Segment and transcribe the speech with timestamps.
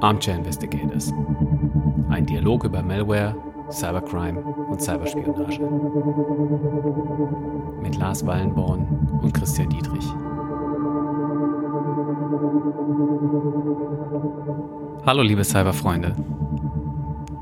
[0.00, 1.12] Armchair Investigators.
[2.10, 3.34] Ein Dialog über Malware,
[3.70, 5.60] Cybercrime und Cyberspionage.
[7.82, 8.86] Mit Lars Wallenborn
[9.22, 10.04] und Christian Dietrich.
[15.06, 16.14] Hallo liebe Cyberfreunde.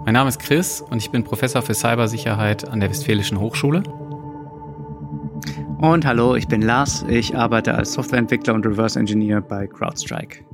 [0.05, 3.83] Mein Name ist Chris und ich bin Professor für Cybersicherheit an der Westfälischen Hochschule.
[5.83, 7.05] Und hallo, ich bin Lars.
[7.09, 10.45] Ich arbeite als Softwareentwickler und Reverse Engineer bei CrowdStrike.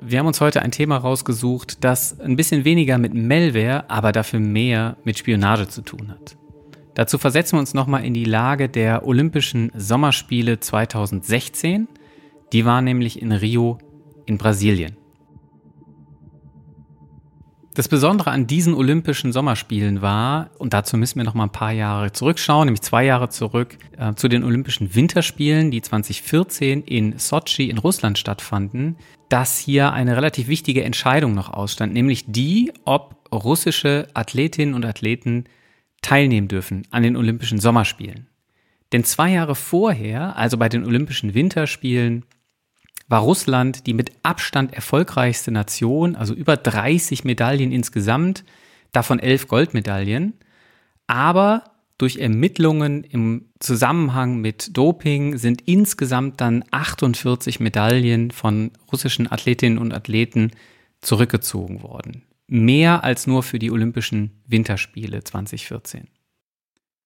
[0.00, 4.38] Wir haben uns heute ein Thema rausgesucht, das ein bisschen weniger mit Malware, aber dafür
[4.38, 6.36] mehr mit Spionage zu tun hat.
[6.94, 11.88] Dazu versetzen wir uns nochmal in die Lage der Olympischen Sommerspiele 2016.
[12.52, 13.78] Die war nämlich in Rio
[14.26, 14.99] in Brasilien.
[17.74, 21.70] Das Besondere an diesen Olympischen Sommerspielen war, und dazu müssen wir noch mal ein paar
[21.70, 27.70] Jahre zurückschauen, nämlich zwei Jahre zurück äh, zu den Olympischen Winterspielen, die 2014 in Sochi
[27.70, 28.96] in Russland stattfanden,
[29.28, 35.44] dass hier eine relativ wichtige Entscheidung noch ausstand, nämlich die, ob russische Athletinnen und Athleten
[36.02, 38.26] teilnehmen dürfen an den Olympischen Sommerspielen.
[38.92, 42.24] Denn zwei Jahre vorher, also bei den Olympischen Winterspielen
[43.10, 48.44] war Russland die mit Abstand erfolgreichste Nation, also über 30 Medaillen insgesamt,
[48.92, 50.34] davon elf Goldmedaillen.
[51.08, 51.64] Aber
[51.98, 59.92] durch Ermittlungen im Zusammenhang mit Doping sind insgesamt dann 48 Medaillen von russischen Athletinnen und
[59.92, 60.52] Athleten
[61.00, 62.22] zurückgezogen worden.
[62.46, 66.06] Mehr als nur für die Olympischen Winterspiele 2014.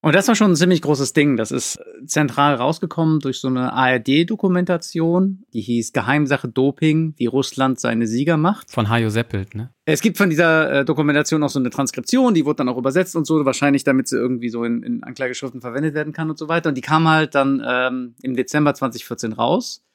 [0.05, 1.38] Und das war schon ein ziemlich großes Ding.
[1.38, 8.06] Das ist zentral rausgekommen durch so eine ARD-Dokumentation, die hieß Geheimsache Doping, wie Russland seine
[8.06, 8.70] Sieger macht.
[8.70, 9.70] Von Hajo Seppelt, ne?
[9.86, 13.16] Es gibt von dieser äh, Dokumentation auch so eine Transkription, die wurde dann auch übersetzt
[13.16, 16.48] und so, wahrscheinlich damit sie irgendwie so in, in Anklageschriften verwendet werden kann und so
[16.48, 16.68] weiter.
[16.68, 19.86] Und die kam halt dann ähm, im Dezember 2014 raus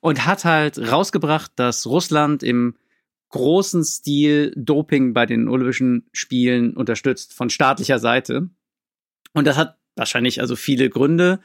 [0.00, 2.74] und hat halt rausgebracht, dass Russland im
[3.28, 8.48] großen Stil Doping bei den Olympischen Spielen unterstützt, von staatlicher Seite.
[9.32, 11.40] Und das hat wahrscheinlich also viele Gründe.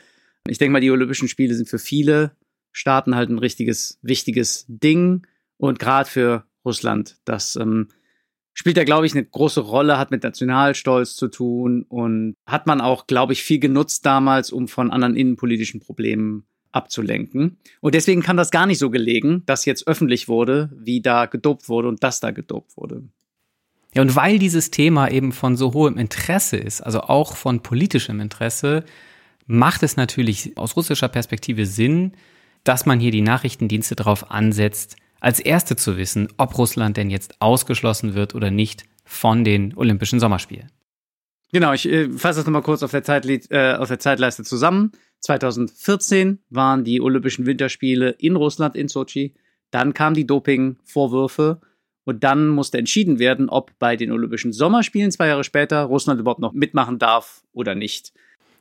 [0.48, 2.36] Ich denke mal, die Olympischen Spiele sind für viele
[2.72, 5.26] Staaten halt ein richtiges, wichtiges Ding.
[5.58, 7.90] Und gerade für Russland, das ähm,
[8.54, 12.82] spielt da, glaube ich, eine große Rolle, hat mit Nationalstolz zu tun und hat man
[12.82, 17.58] auch, glaube ich, viel genutzt damals, um von anderen innenpolitischen Problemen abzulenken.
[17.82, 21.70] Und deswegen kann das gar nicht so gelegen, dass jetzt öffentlich wurde, wie da gedopt
[21.70, 23.04] wurde und dass da gedopt wurde.
[23.94, 28.20] Ja, und weil dieses Thema eben von so hohem Interesse ist, also auch von politischem
[28.20, 28.84] Interesse,
[29.46, 32.14] macht es natürlich aus russischer Perspektive Sinn,
[32.64, 37.36] dass man hier die Nachrichtendienste darauf ansetzt, als Erste zu wissen, ob Russland denn jetzt
[37.40, 40.72] ausgeschlossen wird oder nicht von den Olympischen Sommerspielen.
[41.52, 44.92] Genau, ich äh, fasse das nochmal kurz auf der, Zeitli äh, auf der Zeitleiste zusammen.
[45.20, 49.36] 2014 waren die Olympischen Winterspiele in Russland, in Sochi.
[49.70, 51.62] Dann kamen die Doping-Vorwürfe
[52.06, 56.42] und dann musste entschieden werden, ob bei den Olympischen Sommerspielen zwei Jahre später Russland überhaupt
[56.42, 58.14] noch mitmachen darf oder nicht.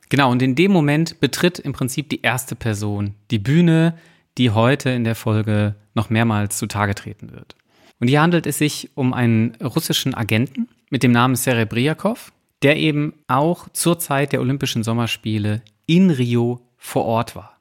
[0.09, 3.97] Genau, und in dem Moment betritt im Prinzip die erste Person die Bühne,
[4.37, 7.55] die heute in der Folge noch mehrmals zutage treten wird.
[7.99, 13.13] Und hier handelt es sich um einen russischen Agenten mit dem Namen Serebriakov, der eben
[13.27, 17.52] auch zur Zeit der Olympischen Sommerspiele in Rio vor Ort war.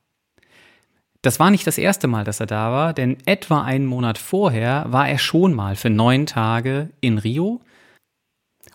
[1.22, 4.87] Das war nicht das erste Mal, dass er da war, denn etwa einen Monat vorher
[4.88, 7.60] war er schon mal für neun Tage in Rio.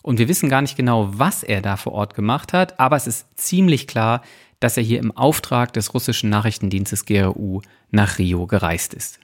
[0.01, 3.05] Und wir wissen gar nicht genau, was er da vor Ort gemacht hat, aber es
[3.05, 4.21] ist ziemlich klar,
[4.61, 9.19] dass er hier im Auftrag des russischen Nachrichtendienstes GRU nach Rio gereist ist.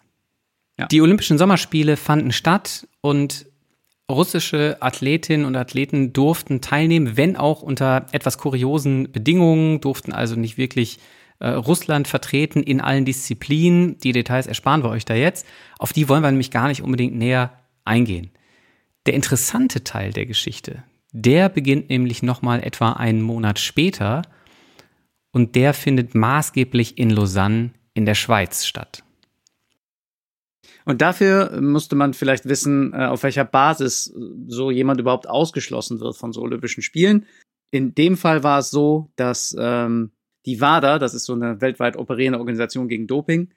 [0.77, 0.87] Ja.
[0.87, 3.45] Die Olympischen Sommerspiele fanden statt und
[4.11, 10.57] russische Athletinnen und Athleten durften teilnehmen, wenn auch unter etwas kuriosen Bedingungen, durften also nicht
[10.57, 10.99] wirklich
[11.43, 13.97] äh, Russland vertreten in allen Disziplinen.
[13.97, 15.45] Die Details ersparen wir euch da jetzt.
[15.77, 18.31] Auf die wollen wir nämlich gar nicht unbedingt näher eingehen.
[19.05, 24.21] Der interessante Teil der Geschichte, der beginnt nämlich nochmal etwa einen Monat später
[25.33, 29.03] und der findet maßgeblich in Lausanne in der Schweiz statt.
[30.85, 34.13] Und dafür musste man vielleicht wissen, äh, auf welcher Basis
[34.47, 37.25] so jemand überhaupt ausgeschlossen wird von so Olympischen Spielen.
[37.69, 40.11] In dem Fall war es so, dass ähm,
[40.45, 43.49] die WADA, das ist so eine weltweit operierende Organisation gegen Doping,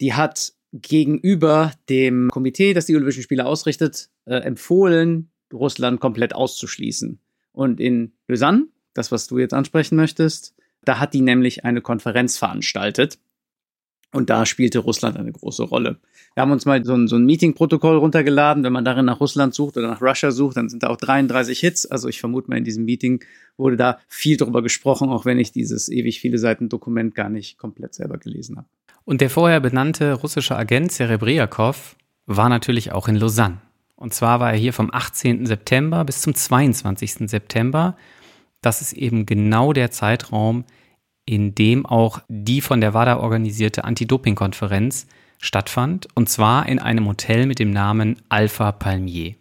[0.00, 7.20] die hat gegenüber dem Komitee, das die Olympischen Spiele ausrichtet, äh, empfohlen, Russland komplett auszuschließen.
[7.52, 10.54] Und in Lausanne, das, was du jetzt ansprechen möchtest,
[10.84, 13.18] da hat die nämlich eine Konferenz veranstaltet.
[14.12, 15.96] Und da spielte Russland eine große Rolle.
[16.34, 18.62] Wir haben uns mal so ein, so ein Meeting-Protokoll runtergeladen.
[18.62, 21.58] Wenn man darin nach Russland sucht oder nach Russia sucht, dann sind da auch 33
[21.58, 21.86] Hits.
[21.86, 23.24] Also ich vermute mal, in diesem Meeting
[23.56, 27.56] wurde da viel drüber gesprochen, auch wenn ich dieses ewig viele Seiten Dokument gar nicht
[27.56, 28.66] komplett selber gelesen habe.
[29.04, 33.58] Und der vorher benannte russische Agent Serebriakov war natürlich auch in Lausanne.
[33.96, 35.46] Und zwar war er hier vom 18.
[35.46, 37.28] September bis zum 22.
[37.30, 37.96] September.
[38.60, 40.64] Das ist eben genau der Zeitraum,
[41.24, 45.06] in dem auch die von der WADA organisierte Anti-Doping-Konferenz
[45.38, 49.34] stattfand, und zwar in einem Hotel mit dem Namen Alpha Palmier.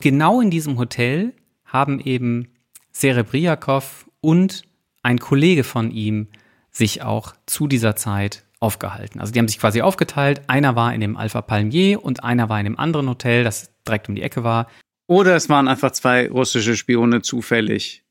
[0.00, 1.34] Genau in diesem Hotel
[1.64, 2.48] haben eben
[2.92, 4.62] Serebriakov und
[5.02, 6.28] ein Kollege von ihm
[6.70, 9.20] sich auch zu dieser Zeit aufgehalten.
[9.20, 10.42] Also die haben sich quasi aufgeteilt.
[10.48, 14.08] Einer war in dem Alpha Palmier und einer war in dem anderen Hotel, das direkt
[14.08, 14.68] um die Ecke war.
[15.06, 18.04] Oder es waren einfach zwei russische Spione zufällig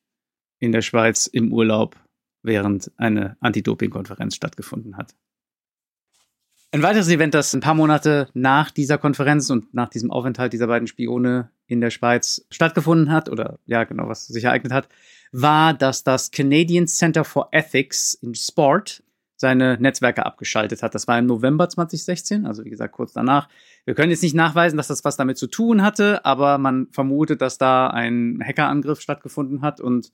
[0.59, 1.95] in der Schweiz im Urlaub,
[2.43, 5.15] während eine Anti-Doping-Konferenz stattgefunden hat.
[6.71, 10.67] Ein weiteres Event, das ein paar Monate nach dieser Konferenz und nach diesem Aufenthalt dieser
[10.67, 14.89] beiden Spione in der Schweiz stattgefunden hat, oder ja, genau, was sich ereignet hat,
[15.31, 19.03] war, dass das Canadian Center for Ethics in Sport
[19.37, 20.95] seine Netzwerke abgeschaltet hat.
[20.95, 23.47] Das war im November 2016, also wie gesagt kurz danach.
[23.85, 27.41] Wir können jetzt nicht nachweisen, dass das was damit zu tun hatte, aber man vermutet,
[27.41, 30.11] dass da ein Hackerangriff stattgefunden hat und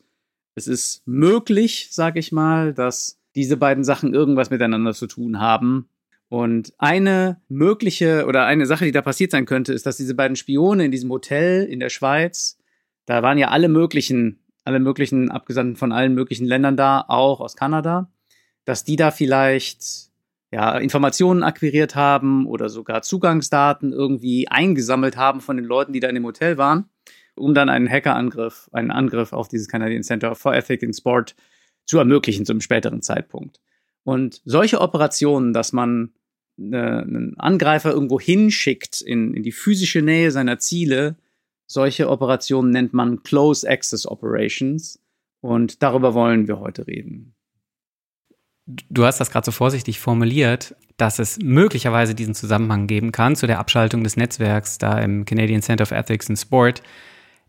[0.56, 5.90] es ist möglich, sage ich mal, dass diese beiden Sachen irgendwas miteinander zu tun haben.
[6.30, 10.36] Und eine mögliche oder eine Sache, die da passiert sein könnte, ist, dass diese beiden
[10.36, 12.58] Spione in diesem Hotel in der Schweiz,
[13.06, 17.56] da waren ja alle möglichen, alle möglichen Abgesandten von allen möglichen Ländern da, auch aus
[17.56, 18.12] Kanada,
[18.66, 20.10] dass die da vielleicht
[20.52, 26.08] ja, Informationen akquiriert haben oder sogar Zugangsdaten irgendwie eingesammelt haben von den Leuten, die da
[26.08, 26.90] in dem Hotel waren
[27.36, 31.36] um dann einen Hackerangriff, einen Angriff auf dieses Canadian Center for Ethics in Sport
[31.86, 33.60] zu ermöglichen zum späteren Zeitpunkt.
[34.04, 36.12] Und solche Operationen, dass man
[36.58, 41.18] eine, einen Angreifer irgendwo hinschickt in, in die physische Nähe seiner Ziele,
[41.66, 45.00] solche Operationen nennt man Close Access Operations.
[45.42, 47.36] Und darüber wollen wir heute reden.
[48.66, 53.46] Du hast das gerade so vorsichtig formuliert, dass es möglicherweise diesen Zusammenhang geben kann zu
[53.46, 56.82] der Abschaltung des Netzwerks da im Canadian Center for Ethics in Sport.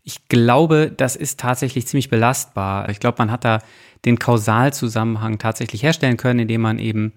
[0.05, 2.89] Ich glaube, das ist tatsächlich ziemlich belastbar.
[2.89, 3.59] Ich glaube, man hat da
[4.05, 7.11] den Kausalzusammenhang tatsächlich herstellen können, indem man eben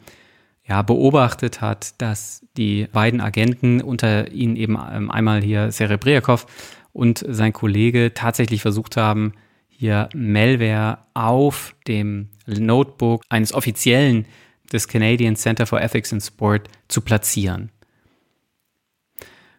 [0.66, 6.46] ja, beobachtet hat, dass die beiden Agenten, unter ihnen eben ähm, einmal hier Serebriakov
[6.92, 9.34] und sein Kollege, tatsächlich versucht haben,
[9.68, 14.26] hier Malware auf dem Notebook eines Offiziellen
[14.72, 17.70] des Canadian Center for Ethics in Sport zu platzieren.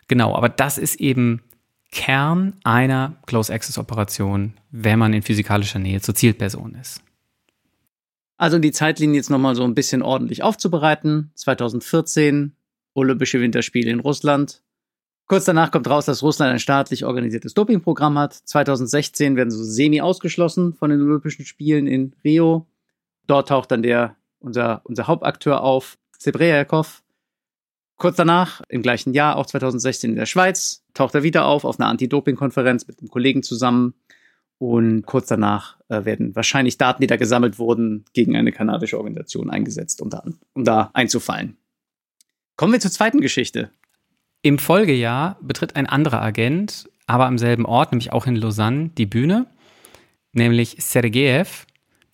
[0.08, 1.42] Genau, aber das ist eben
[1.92, 7.02] Kern einer Close-Access-Operation, wenn man in physikalischer Nähe zur Zielperson ist.
[8.38, 11.32] Also die Zeitlinie jetzt nochmal so ein bisschen ordentlich aufzubereiten.
[11.36, 12.56] 2014,
[12.94, 14.62] Olympische Winterspiele in Russland.
[15.26, 18.34] Kurz danach kommt raus, dass Russland ein staatlich organisiertes Dopingprogramm hat.
[18.34, 22.68] 2016 werden so semi ausgeschlossen von den Olympischen Spielen in Rio.
[23.28, 27.04] Dort taucht dann der, unser, unser Hauptakteur auf, Sebrejakov,
[28.00, 31.80] Kurz danach, im gleichen Jahr, auch 2016 in der Schweiz, taucht er wieder auf auf
[31.80, 33.94] einer Anti-Doping-Konferenz mit einem Kollegen zusammen.
[34.58, 39.50] Und kurz danach äh, werden wahrscheinlich Daten, die da gesammelt wurden, gegen eine kanadische Organisation
[39.50, 40.24] eingesetzt, um da,
[40.54, 41.58] um da einzufallen.
[42.56, 43.70] Kommen wir zur zweiten Geschichte.
[44.44, 49.08] Im Folgejahr betritt ein anderer Agent, aber am selben Ort, nämlich auch in Lausanne, die
[49.08, 49.48] Bühne,
[50.32, 51.66] nämlich Sergejev.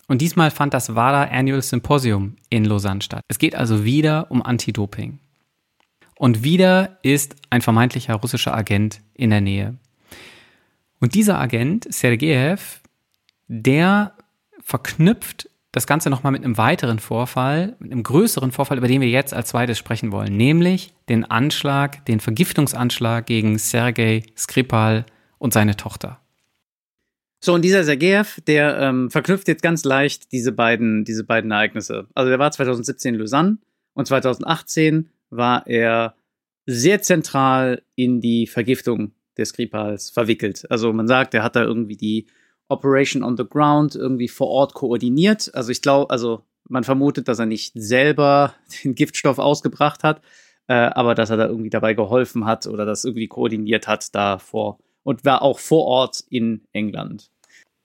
[0.08, 3.22] Und diesmal fand das WADA Annual Symposium in Lausanne statt.
[3.28, 5.20] Es geht also wieder um Anti-Doping.
[6.18, 9.78] Und wieder ist ein vermeintlicher russischer Agent in der Nähe.
[11.00, 12.80] Und dieser Agent, Sergejev,
[13.48, 14.14] der
[14.62, 19.10] verknüpft das Ganze nochmal mit einem weiteren Vorfall, mit einem größeren Vorfall, über den wir
[19.10, 25.06] jetzt als zweites sprechen wollen, nämlich den Anschlag, den Vergiftungsanschlag gegen Sergei Skripal
[25.38, 26.22] und seine Tochter.
[27.42, 32.08] So, und dieser Sergejev, der ähm, verknüpft jetzt ganz leicht diese beiden, diese beiden Ereignisse.
[32.16, 33.58] Also der war 2017 in Lausanne
[33.94, 36.16] und 2018 war er
[36.66, 40.70] sehr zentral in die Vergiftung des Skripals verwickelt.
[40.70, 42.28] Also man sagt, er hat da irgendwie die
[42.68, 45.54] Operation on the Ground irgendwie vor Ort koordiniert.
[45.54, 50.22] Also ich glaube, also man vermutet, dass er nicht selber den Giftstoff ausgebracht hat,
[50.68, 54.80] äh, aber dass er da irgendwie dabei geholfen hat oder das irgendwie koordiniert hat davor
[55.04, 57.30] und war auch vor Ort in England.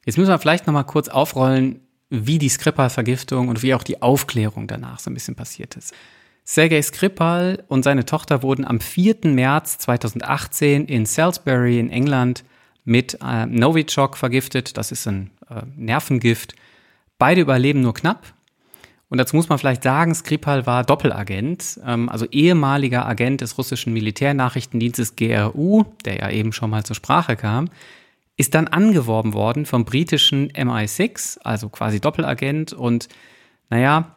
[0.06, 4.00] Jetzt müssen wir vielleicht noch mal kurz aufrollen, wie die Skripal-Vergiftung und wie auch die
[4.00, 5.94] Aufklärung danach so ein bisschen passiert ist.
[6.52, 9.18] Sergei Skripal und seine Tochter wurden am 4.
[9.22, 12.42] März 2018 in Salisbury in England
[12.84, 14.76] mit äh, Novichok vergiftet.
[14.76, 16.56] Das ist ein äh, Nervengift.
[17.20, 18.34] Beide überleben nur knapp.
[19.08, 23.92] Und dazu muss man vielleicht sagen, Skripal war Doppelagent, ähm, also ehemaliger Agent des russischen
[23.92, 27.68] Militärnachrichtendienstes GRU, der ja eben schon mal zur Sprache kam,
[28.36, 32.72] ist dann angeworben worden vom britischen MI6, also quasi Doppelagent.
[32.72, 33.08] Und
[33.68, 34.16] naja,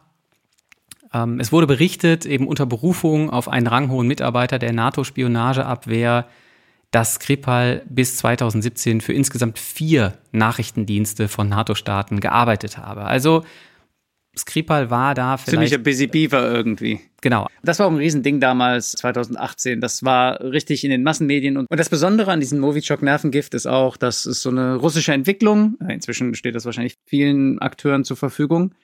[1.14, 6.26] ähm, es wurde berichtet, eben unter Berufung auf einen ranghohen Mitarbeiter der NATO-Spionageabwehr,
[6.90, 13.04] dass Skripal bis 2017 für insgesamt vier Nachrichtendienste von NATO-Staaten gearbeitet habe.
[13.04, 13.44] Also
[14.36, 15.50] Skripal war da vielleicht.
[15.50, 17.00] Ziemlicher Busy Beaver irgendwie.
[17.20, 17.46] Genau.
[17.62, 19.80] Das war auch ein Riesending damals, 2018.
[19.80, 21.56] Das war richtig in den Massenmedien.
[21.56, 25.78] Und, das Besondere an diesem Novichok-Nervengift ist auch, dass es so eine russische Entwicklung.
[25.88, 28.74] Inzwischen steht das wahrscheinlich vielen Akteuren zur Verfügung.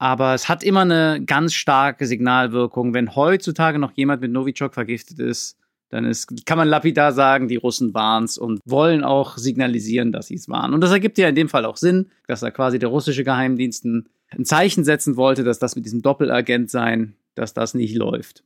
[0.00, 2.94] Aber es hat immer eine ganz starke Signalwirkung.
[2.94, 5.56] Wenn heutzutage noch jemand mit Novichok vergiftet ist,
[5.90, 10.28] dann ist, kann man lapidar sagen, die Russen waren es und wollen auch signalisieren, dass
[10.28, 10.74] sie es waren.
[10.74, 13.84] Und das ergibt ja in dem Fall auch Sinn, dass da quasi der russische Geheimdienst
[13.84, 18.44] ein ein Zeichen setzen wollte, dass das mit diesem Doppelagent sein, dass das nicht läuft.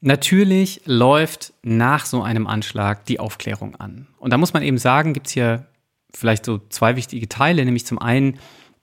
[0.00, 4.06] Natürlich läuft nach so einem Anschlag die Aufklärung an.
[4.18, 5.66] Und da muss man eben sagen, gibt es hier
[6.14, 8.38] vielleicht so zwei wichtige Teile, nämlich zum einen,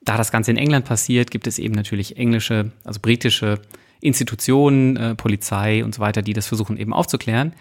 [0.06, 3.60] da das Ganze in England passiert, gibt es eben natürlich englische, also britische
[4.00, 7.52] Institutionen, äh, Polizei und so weiter, die das versuchen eben aufzuklären.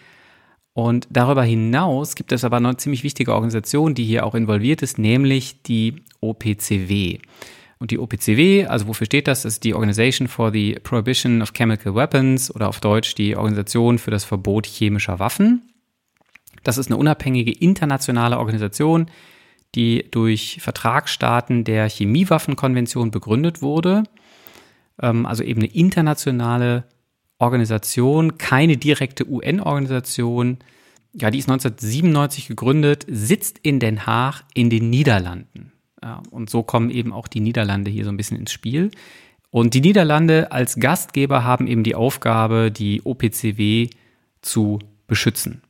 [0.73, 4.99] Und darüber hinaus gibt es aber eine ziemlich wichtige Organisation, die hier auch involviert ist,
[4.99, 7.19] nämlich die OPCW.
[7.79, 9.41] Und die OPCW, also wofür steht das?
[9.41, 13.97] Das ist die Organization for the Prohibition of Chemical Weapons oder auf Deutsch die Organisation
[13.97, 15.61] für das Verbot chemischer Waffen.
[16.63, 19.07] Das ist eine unabhängige internationale Organisation,
[19.75, 24.03] die durch Vertragsstaaten der Chemiewaffenkonvention begründet wurde.
[25.01, 26.85] Ähm, also eben eine internationale
[27.37, 30.57] Organisation, keine direkte UN-Organisation.
[31.13, 35.71] Ja, die ist 1997 gegründet, sitzt in Den Haag in den Niederlanden.
[36.29, 38.91] Und so kommen eben auch die Niederlande hier so ein bisschen ins Spiel.
[39.49, 43.89] Und die Niederlande als Gastgeber haben eben die Aufgabe, die OPCW
[44.41, 45.61] zu beschützen.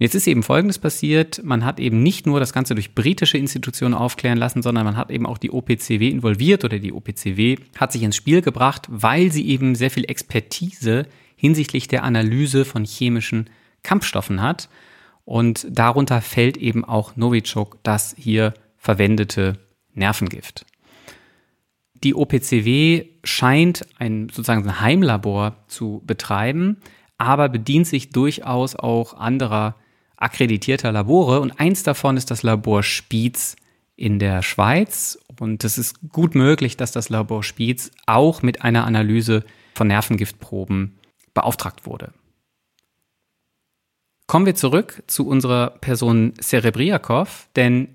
[0.00, 1.42] Jetzt ist eben Folgendes passiert.
[1.42, 5.10] Man hat eben nicht nur das Ganze durch britische Institutionen aufklären lassen, sondern man hat
[5.10, 9.48] eben auch die OPCW involviert oder die OPCW hat sich ins Spiel gebracht, weil sie
[9.48, 13.50] eben sehr viel Expertise hinsichtlich der Analyse von chemischen
[13.82, 14.68] Kampfstoffen hat.
[15.24, 19.58] Und darunter fällt eben auch Novichok, das hier verwendete
[19.94, 20.64] Nervengift.
[22.04, 26.76] Die OPCW scheint ein sozusagen ein Heimlabor zu betreiben,
[27.18, 29.74] aber bedient sich durchaus auch anderer
[30.18, 33.56] akkreditierter Labore und eins davon ist das Labor Spiez
[33.96, 38.84] in der Schweiz und es ist gut möglich, dass das Labor Spiez auch mit einer
[38.84, 39.44] Analyse
[39.74, 40.98] von Nervengiftproben
[41.34, 42.12] beauftragt wurde.
[44.26, 47.88] Kommen wir zurück zu unserer Person Serebriakov, denn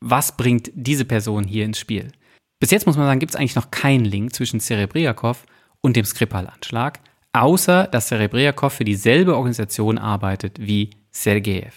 [0.00, 2.12] was bringt diese Person hier ins Spiel?
[2.60, 5.44] Bis jetzt muss man sagen, gibt es eigentlich noch keinen Link zwischen Serebriakov
[5.80, 7.00] und dem Skripal-Anschlag,
[7.32, 11.72] außer dass Serebriakov für dieselbe Organisation arbeitet wie Sergejew.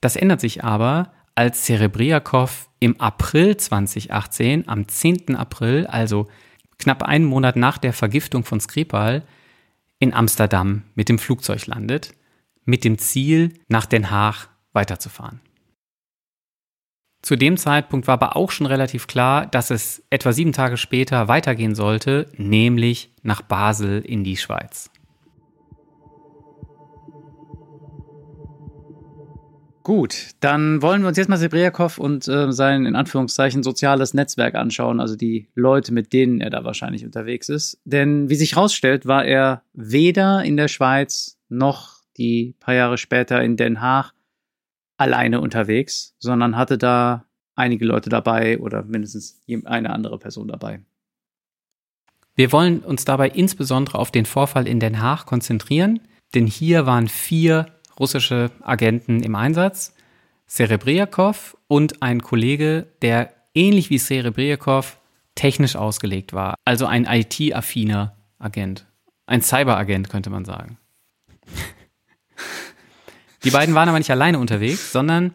[0.00, 5.36] Das ändert sich aber, als Serebriakov im April 2018, am 10.
[5.36, 6.28] April, also
[6.78, 9.24] knapp einen Monat nach der Vergiftung von Skripal,
[9.98, 12.14] in Amsterdam mit dem Flugzeug landet,
[12.64, 15.40] mit dem Ziel, nach Den Haag weiterzufahren.
[17.22, 21.26] Zu dem Zeitpunkt war aber auch schon relativ klar, dass es etwa sieben Tage später
[21.26, 24.90] weitergehen sollte, nämlich nach Basel in die Schweiz.
[29.88, 34.54] Gut, dann wollen wir uns jetzt mal Sebriakow und äh, sein in Anführungszeichen soziales Netzwerk
[34.54, 37.80] anschauen, also die Leute, mit denen er da wahrscheinlich unterwegs ist.
[37.86, 43.42] Denn wie sich herausstellt, war er weder in der Schweiz noch die paar Jahre später
[43.42, 44.12] in Den Haag
[44.98, 50.82] alleine unterwegs, sondern hatte da einige Leute dabei oder mindestens eine andere Person dabei.
[52.34, 56.00] Wir wollen uns dabei insbesondere auf den Vorfall in Den Haag konzentrieren,
[56.34, 59.94] denn hier waren vier russische Agenten im Einsatz,
[60.46, 64.98] Serebriakov und ein Kollege, der ähnlich wie Serebriakov
[65.34, 68.86] technisch ausgelegt war, also ein IT-affiner Agent,
[69.26, 70.78] ein Cyberagent könnte man sagen.
[73.44, 75.34] Die beiden waren aber nicht alleine unterwegs, sondern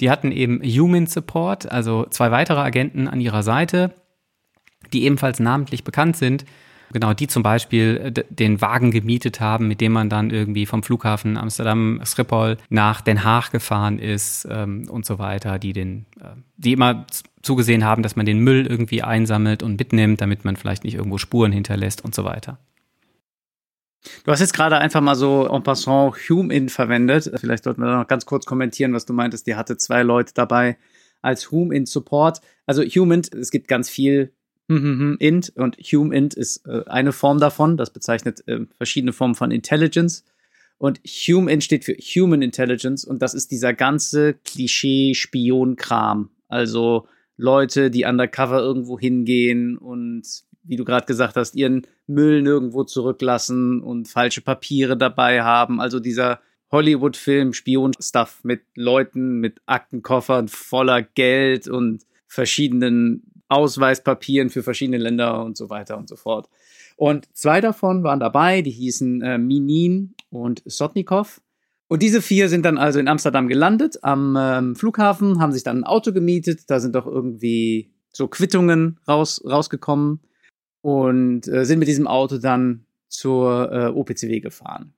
[0.00, 3.94] die hatten eben Human Support, also zwei weitere Agenten an ihrer Seite,
[4.92, 6.44] die ebenfalls namentlich bekannt sind.
[6.94, 10.84] Genau, die zum Beispiel äh, den Wagen gemietet haben, mit dem man dann irgendwie vom
[10.84, 16.36] Flughafen Amsterdam Schiphol nach Den Haag gefahren ist ähm, und so weiter, die den, äh,
[16.56, 17.04] die immer
[17.42, 21.18] zugesehen haben, dass man den Müll irgendwie einsammelt und mitnimmt, damit man vielleicht nicht irgendwo
[21.18, 22.58] Spuren hinterlässt und so weiter.
[24.24, 27.28] Du hast jetzt gerade einfach mal so en passant Hume-In verwendet.
[27.40, 29.48] Vielleicht sollten wir da noch ganz kurz kommentieren, was du meintest.
[29.48, 30.76] Die hatte zwei Leute dabei
[31.22, 32.40] als Hume-In-Support.
[32.66, 34.32] Also Human, es gibt ganz viel
[34.68, 37.76] int und Hume int ist äh, eine Form davon.
[37.76, 40.24] Das bezeichnet äh, verschiedene Formen von Intelligence.
[40.78, 46.30] Und Hume int steht für Human Intelligence und das ist dieser ganze Klischee-Spion-Kram.
[46.48, 47.06] Also
[47.36, 50.22] Leute, die undercover irgendwo hingehen und
[50.62, 55.80] wie du gerade gesagt hast, ihren Müll nirgendwo zurücklassen und falsche Papiere dabei haben.
[55.80, 56.40] Also dieser
[56.70, 65.56] Hollywood-Film, Spion-Stuff mit Leuten, mit Aktenkoffern voller Geld und verschiedenen Ausweispapieren für verschiedene Länder und
[65.56, 66.48] so weiter und so fort.
[66.96, 71.40] Und zwei davon waren dabei, die hießen äh, Minin und Sotnikov.
[71.88, 75.78] Und diese vier sind dann also in Amsterdam gelandet am ähm, Flughafen, haben sich dann
[75.78, 80.20] ein Auto gemietet, da sind doch irgendwie so Quittungen raus, rausgekommen
[80.80, 84.94] und äh, sind mit diesem Auto dann zur äh, OPCW gefahren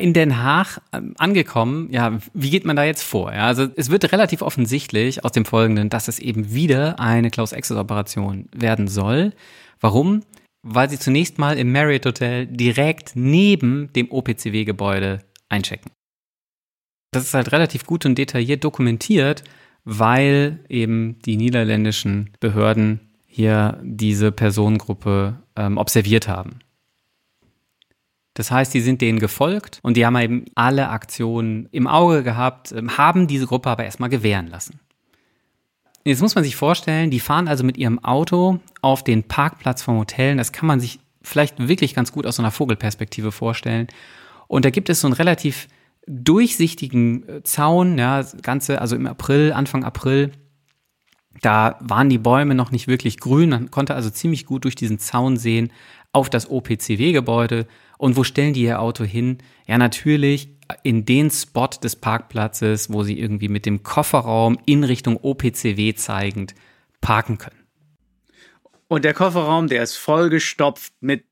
[0.00, 3.32] in Den Haag ähm, angekommen, ja, wie geht man da jetzt vor?
[3.32, 8.48] Ja, also es wird relativ offensichtlich aus dem Folgenden, dass es eben wieder eine Klaus-Exes-Operation
[8.54, 9.32] werden soll.
[9.80, 10.22] Warum?
[10.62, 15.90] Weil sie zunächst mal im Marriott Hotel direkt neben dem OPCW-Gebäude einchecken.
[17.12, 19.42] Das ist halt relativ gut und detailliert dokumentiert,
[19.84, 26.60] weil eben die niederländischen Behörden hier diese Personengruppe ähm, observiert haben.
[28.40, 32.72] Das heißt, die sind denen gefolgt und die haben eben alle Aktionen im Auge gehabt,
[32.72, 34.80] ähm, haben diese Gruppe aber erstmal gewähren lassen.
[36.06, 39.98] Jetzt muss man sich vorstellen, die fahren also mit ihrem Auto auf den Parkplatz vom
[39.98, 40.38] Hotel.
[40.38, 43.88] Das kann man sich vielleicht wirklich ganz gut aus so einer Vogelperspektive vorstellen.
[44.48, 45.68] Und da gibt es so einen relativ
[46.06, 50.32] durchsichtigen äh, Zaun, ja, ganze, also im April, Anfang April,
[51.42, 53.50] da waren die Bäume noch nicht wirklich grün.
[53.50, 55.70] Man konnte also ziemlich gut durch diesen Zaun sehen
[56.12, 57.66] auf das OPCW-Gebäude
[58.00, 59.38] und wo stellen die ihr Auto hin?
[59.66, 60.48] Ja, natürlich
[60.82, 66.54] in den Spot des Parkplatzes, wo sie irgendwie mit dem Kofferraum in Richtung OPCW zeigend
[67.02, 67.60] parken können.
[68.88, 71.24] Und der Kofferraum, der ist vollgestopft mit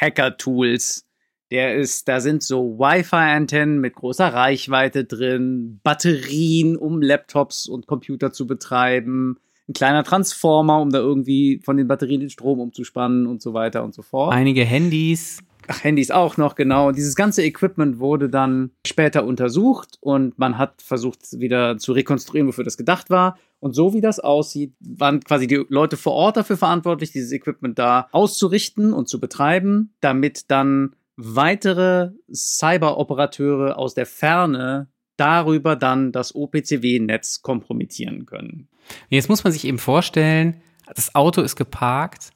[0.00, 1.06] Hacker-Tools.
[1.52, 8.32] Der ist, da sind so Wi-Fi-Antennen mit großer Reichweite drin, Batterien, um Laptops und Computer
[8.32, 13.42] zu betreiben, ein kleiner Transformer, um da irgendwie von den Batterien den Strom umzuspannen und
[13.42, 14.34] so weiter und so fort.
[14.34, 15.38] Einige Handys.
[15.68, 16.92] Ach, Handys auch noch, genau.
[16.92, 22.64] Dieses ganze Equipment wurde dann später untersucht und man hat versucht, wieder zu rekonstruieren, wofür
[22.64, 23.38] das gedacht war.
[23.58, 27.78] Und so wie das aussieht, waren quasi die Leute vor Ort dafür verantwortlich, dieses Equipment
[27.78, 36.34] da auszurichten und zu betreiben, damit dann weitere Cyberoperateure aus der Ferne darüber dann das
[36.34, 38.68] OPCW-Netz kompromittieren können.
[39.08, 40.60] Jetzt muss man sich eben vorstellen,
[40.94, 42.30] das Auto ist geparkt,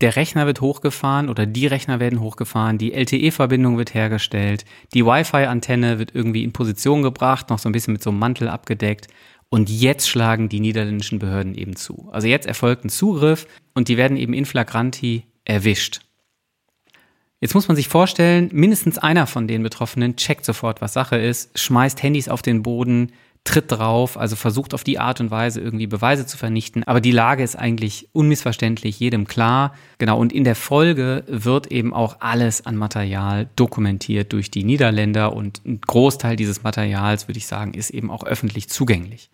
[0.00, 5.98] der Rechner wird hochgefahren oder die Rechner werden hochgefahren, die LTE-Verbindung wird hergestellt, die Wi-Fi-Antenne
[5.98, 9.08] wird irgendwie in Position gebracht, noch so ein bisschen mit so einem Mantel abgedeckt.
[9.48, 12.08] Und jetzt schlagen die niederländischen Behörden eben zu.
[12.10, 16.00] Also jetzt erfolgt ein Zugriff und die werden eben in flagranti erwischt.
[17.40, 21.56] Jetzt muss man sich vorstellen, mindestens einer von den Betroffenen checkt sofort, was Sache ist,
[21.58, 23.12] schmeißt Handys auf den Boden,
[23.46, 26.84] tritt drauf, also versucht auf die Art und Weise irgendwie Beweise zu vernichten.
[26.84, 29.74] Aber die Lage ist eigentlich unmissverständlich jedem klar.
[29.98, 30.18] Genau.
[30.18, 35.64] Und in der Folge wird eben auch alles an Material dokumentiert durch die Niederländer und
[35.64, 39.30] ein Großteil dieses Materials, würde ich sagen, ist eben auch öffentlich zugänglich.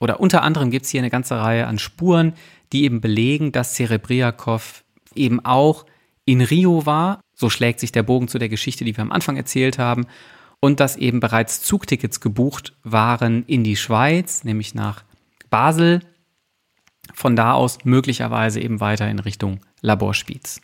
[0.00, 2.32] Oder unter anderem gibt es hier eine ganze Reihe an Spuren,
[2.72, 4.82] die eben belegen, dass Cerebriakov
[5.14, 5.86] eben auch
[6.24, 7.20] in Rio war.
[7.36, 10.06] So schlägt sich der Bogen zu der Geschichte, die wir am Anfang erzählt haben
[10.64, 15.02] und dass eben bereits Zugtickets gebucht waren in die Schweiz, nämlich nach
[15.50, 16.00] Basel.
[17.14, 20.60] Von da aus möglicherweise eben weiter in Richtung Laborspiez.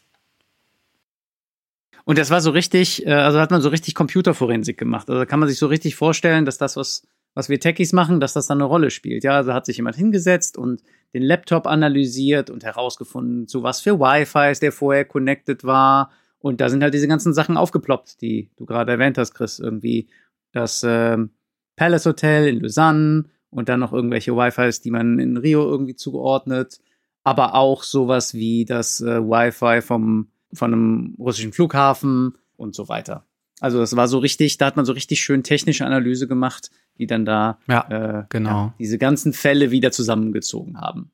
[2.05, 5.11] Und das war so richtig, äh, also hat man so richtig Computerforensik gemacht.
[5.11, 8.33] Also kann man sich so richtig vorstellen, dass das, was, was wir Techies machen, dass
[8.33, 9.25] das dann eine Rolle spielt.
[9.25, 10.81] Ja, also hat sich jemand hingesetzt und
[11.13, 16.69] den Laptop analysiert und herausgefunden, zu was für Wi-Fi der vorher connected war und da
[16.69, 19.59] sind halt diese ganzen Sachen aufgeploppt, die du gerade erwähnt hast, Chris.
[19.59, 20.09] Irgendwie
[20.53, 21.31] das ähm,
[21.77, 26.81] Palace Hotel in Lausanne und dann noch irgendwelche Wi-Fis, die man in Rio irgendwie zugeordnet.
[27.25, 33.27] Aber auch sowas wie das äh, Wi-Fi vom, von einem russischen Flughafen und so weiter.
[33.61, 37.07] Also das war so richtig, da hat man so richtig schön technische Analyse gemacht, die
[37.07, 38.51] dann da ja, äh, genau.
[38.51, 41.11] Ja, diese ganzen Fälle wieder zusammengezogen haben.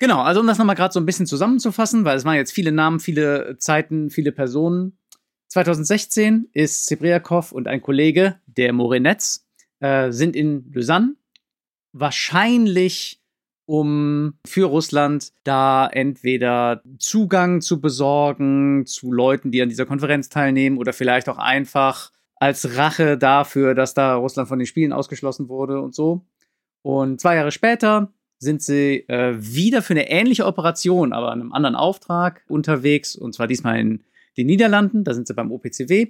[0.00, 2.72] Genau, also um das nochmal gerade so ein bisschen zusammenzufassen, weil es waren jetzt viele
[2.72, 4.96] Namen, viele Zeiten, viele Personen.
[5.48, 9.46] 2016 ist Zibriakov und ein Kollege, der Morenetz,
[9.80, 11.16] äh, sind in Lausanne.
[11.92, 13.20] Wahrscheinlich
[13.66, 20.78] um für Russland da entweder Zugang zu besorgen zu Leuten, die an dieser Konferenz teilnehmen
[20.78, 25.80] oder vielleicht auch einfach als Rache dafür, dass da Russland von den Spielen ausgeschlossen wurde
[25.80, 26.24] und so.
[26.82, 28.10] Und zwei Jahre später
[28.40, 33.14] sind sie äh, wieder für eine ähnliche Operation, aber an einem anderen Auftrag unterwegs.
[33.14, 34.02] Und zwar diesmal in
[34.36, 35.04] den Niederlanden.
[35.04, 36.08] Da sind sie beim OPCW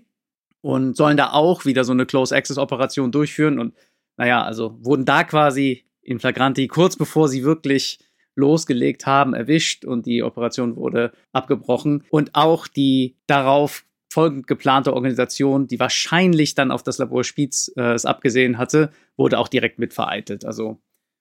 [0.62, 3.58] und sollen da auch wieder so eine Close-Access-Operation durchführen.
[3.58, 3.74] Und
[4.16, 7.98] naja, also wurden da quasi in Flagranti kurz bevor sie wirklich
[8.36, 12.04] losgelegt haben, erwischt und die Operation wurde abgebrochen.
[12.10, 17.92] Und auch die darauf folgend geplante Organisation, die wahrscheinlich dann auf das Labor Spiez äh,
[17.92, 20.44] es abgesehen hatte, wurde auch direkt mit vereitelt.
[20.44, 20.80] Also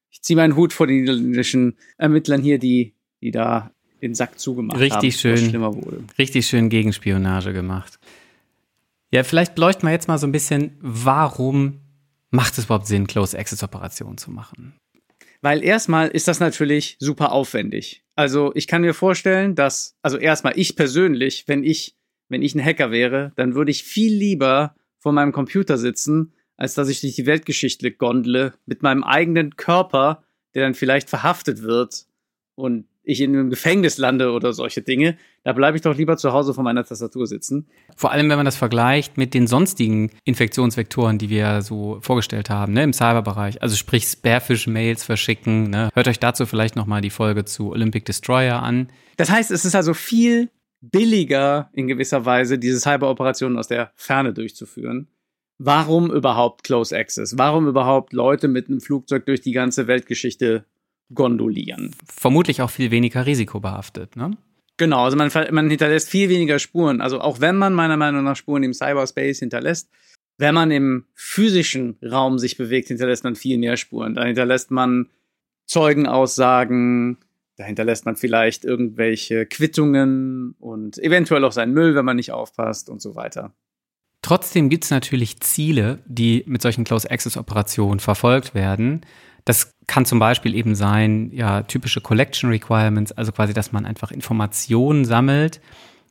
[0.10, 4.80] ich ziehe meinen Hut vor den niederländischen Ermittlern hier, die, die da den Sack zugemacht
[4.80, 6.04] richtig haben, schön, was schlimmer wurde.
[6.18, 8.00] Richtig schön Gegenspionage gemacht.
[9.12, 11.82] Ja, vielleicht beleuchten wir jetzt mal so ein bisschen, warum
[12.30, 14.74] macht es überhaupt Sinn, Close-Access-Operationen zu machen?
[15.42, 18.04] Weil erstmal ist das natürlich super aufwendig.
[18.16, 21.96] Also ich kann mir vorstellen, dass, also erstmal ich persönlich, wenn ich,
[22.28, 26.74] wenn ich ein Hacker wäre, dann würde ich viel lieber vor meinem Computer sitzen, als
[26.74, 32.06] dass ich durch die Weltgeschichte gondle mit meinem eigenen Körper, der dann vielleicht verhaftet wird
[32.56, 36.34] und ich in einem Gefängnis lande oder solche Dinge, da bleibe ich doch lieber zu
[36.34, 37.68] Hause vor meiner Tastatur sitzen.
[37.96, 42.74] Vor allem, wenn man das vergleicht mit den sonstigen Infektionsvektoren, die wir so vorgestellt haben,
[42.74, 43.62] ne, im Cyberbereich.
[43.62, 45.70] Also sprich Sparefish-Mails verschicken.
[45.70, 45.90] Ne.
[45.94, 48.90] Hört euch dazu vielleicht nochmal die Folge zu Olympic Destroyer an.
[49.16, 50.50] Das heißt, es ist also viel
[50.82, 55.08] billiger in gewisser Weise, diese Cyberoperationen aus der Ferne durchzuführen.
[55.60, 57.38] Warum überhaupt Close Access?
[57.38, 60.66] Warum überhaupt Leute mit einem Flugzeug durch die ganze Weltgeschichte
[61.14, 61.96] gondolieren.
[62.06, 64.38] Vermutlich auch viel weniger risikobehaftet, ne?
[64.78, 67.02] Genau, also man, man hinterlässt viel weniger Spuren.
[67.02, 69.90] Also auch wenn man meiner Meinung nach Spuren im Cyberspace hinterlässt,
[70.38, 74.16] wenn man im physischen Raum sich bewegt, hinterlässt man viel mehr Spuren.
[74.16, 75.10] Da hinterlässt man
[75.66, 77.18] Zeugenaussagen,
[77.58, 82.90] da hinterlässt man vielleicht irgendwelche Quittungen und eventuell auch seinen Müll, wenn man nicht aufpasst
[82.90, 83.54] und so weiter.
[84.22, 89.02] Trotzdem gibt es natürlich Ziele, die mit solchen Close-Access-Operationen verfolgt werden.
[89.46, 94.12] Das kann zum Beispiel eben sein, ja, typische Collection Requirements, also quasi, dass man einfach
[94.12, 95.62] Informationen sammelt,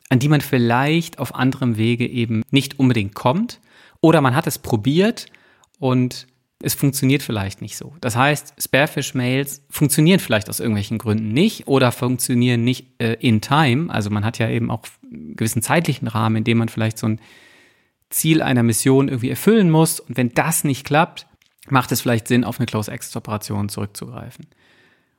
[0.08, 3.60] an die man vielleicht auf anderem Wege eben nicht unbedingt kommt.
[4.00, 5.26] Oder man hat es probiert
[5.78, 6.26] und
[6.60, 7.94] es funktioniert vielleicht nicht so.
[8.00, 13.92] Das heißt, Sparefish-Mails funktionieren vielleicht aus irgendwelchen Gründen nicht oder funktionieren nicht äh, in time.
[13.92, 17.06] Also man hat ja eben auch einen gewissen zeitlichen Rahmen, in dem man vielleicht so
[17.06, 17.20] ein
[18.10, 20.00] Ziel einer Mission irgendwie erfüllen muss.
[20.00, 21.26] Und wenn das nicht klappt,
[21.68, 24.46] macht es vielleicht Sinn, auf eine Close-Access-Operation zurückzugreifen.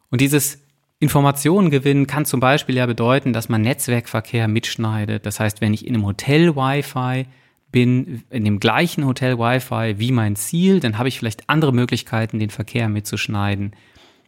[0.10, 0.60] Und dieses
[1.00, 5.26] Informationen gewinnen kann zum Beispiel ja bedeuten, dass man Netzwerkverkehr mitschneidet.
[5.26, 7.26] Das heißt, wenn ich in einem Hotel Wi-Fi
[7.72, 12.40] bin, in dem gleichen Hotel Wi-Fi wie mein Ziel, dann habe ich vielleicht andere Möglichkeiten,
[12.40, 13.76] den Verkehr mitzuschneiden,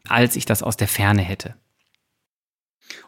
[0.08, 1.56] als ich das aus der Ferne hätte.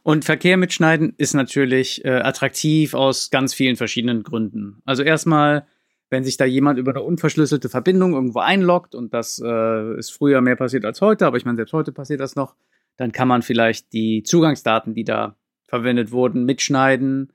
[0.03, 4.81] Und Verkehr mitschneiden ist natürlich äh, attraktiv aus ganz vielen verschiedenen Gründen.
[4.85, 5.65] Also erstmal
[6.13, 10.41] wenn sich da jemand über eine unverschlüsselte Verbindung irgendwo einloggt und das äh, ist früher
[10.41, 12.55] mehr passiert als heute, aber ich meine, selbst heute passiert das noch,
[12.97, 17.33] dann kann man vielleicht die Zugangsdaten, die da verwendet wurden, mitschneiden.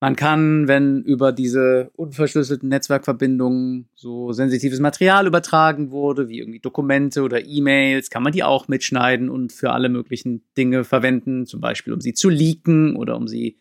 [0.00, 7.22] Man kann, wenn über diese unverschlüsselten Netzwerkverbindungen so sensitives Material übertragen wurde, wie irgendwie Dokumente
[7.22, 11.92] oder E-Mails, kann man die auch mitschneiden und für alle möglichen Dinge verwenden, zum Beispiel
[11.92, 13.58] um sie zu leaken oder um sie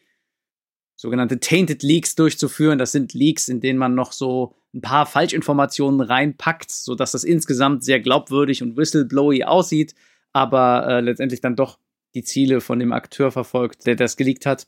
[0.96, 2.78] sogenannte Tainted Leaks durchzuführen.
[2.78, 7.84] Das sind Leaks, in denen man noch so ein paar Falschinformationen reinpackt, sodass das insgesamt
[7.84, 9.96] sehr glaubwürdig und whistleblowy aussieht,
[10.34, 11.80] aber äh, letztendlich dann doch
[12.14, 14.68] die Ziele von dem Akteur verfolgt, der das geleakt hat.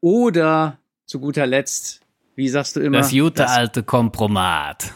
[0.00, 0.78] Oder
[1.08, 2.02] zu guter Letzt,
[2.36, 2.98] wie sagst du immer?
[2.98, 4.92] Das gute das, alte Kompromat.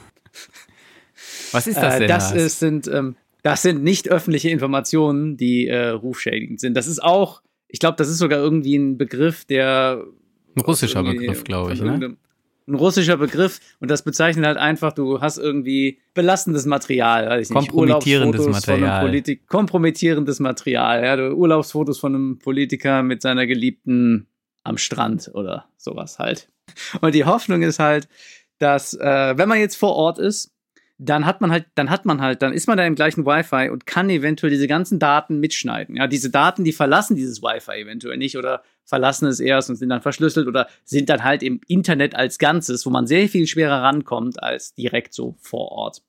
[1.53, 2.03] Was ist das äh, denn?
[2.05, 6.77] Äh, das ist, sind, ähm, das sind nicht öffentliche Informationen, die äh, rufschädigend sind.
[6.77, 10.05] Das ist auch, ich glaube, das ist sogar irgendwie ein Begriff, der
[10.55, 12.16] ein russischer Begriff, glaube ich, ne?
[12.68, 17.55] Ein russischer Begriff und das bezeichnet halt einfach, du hast irgendwie belastendes Material, weiß ich
[17.57, 19.22] nicht, kompromittierendes Material.
[19.48, 24.29] kompromittierendes Material, ja, du Urlaubsfotos von einem Politiker mit seiner Geliebten
[24.64, 26.48] am Strand oder sowas halt.
[27.01, 28.09] Und die Hoffnung ist halt,
[28.59, 30.53] dass äh, wenn man jetzt vor Ort ist,
[30.98, 33.70] dann hat man halt, dann hat man halt, dann ist man da im gleichen Wi-Fi
[33.70, 35.96] und kann eventuell diese ganzen Daten mitschneiden.
[35.96, 39.88] Ja, diese Daten, die verlassen dieses Wi-Fi eventuell nicht oder verlassen es erst und sind
[39.88, 43.83] dann verschlüsselt oder sind dann halt im Internet als Ganzes, wo man sehr viel schwerer
[43.83, 46.03] rankommt als direkt so vor Ort.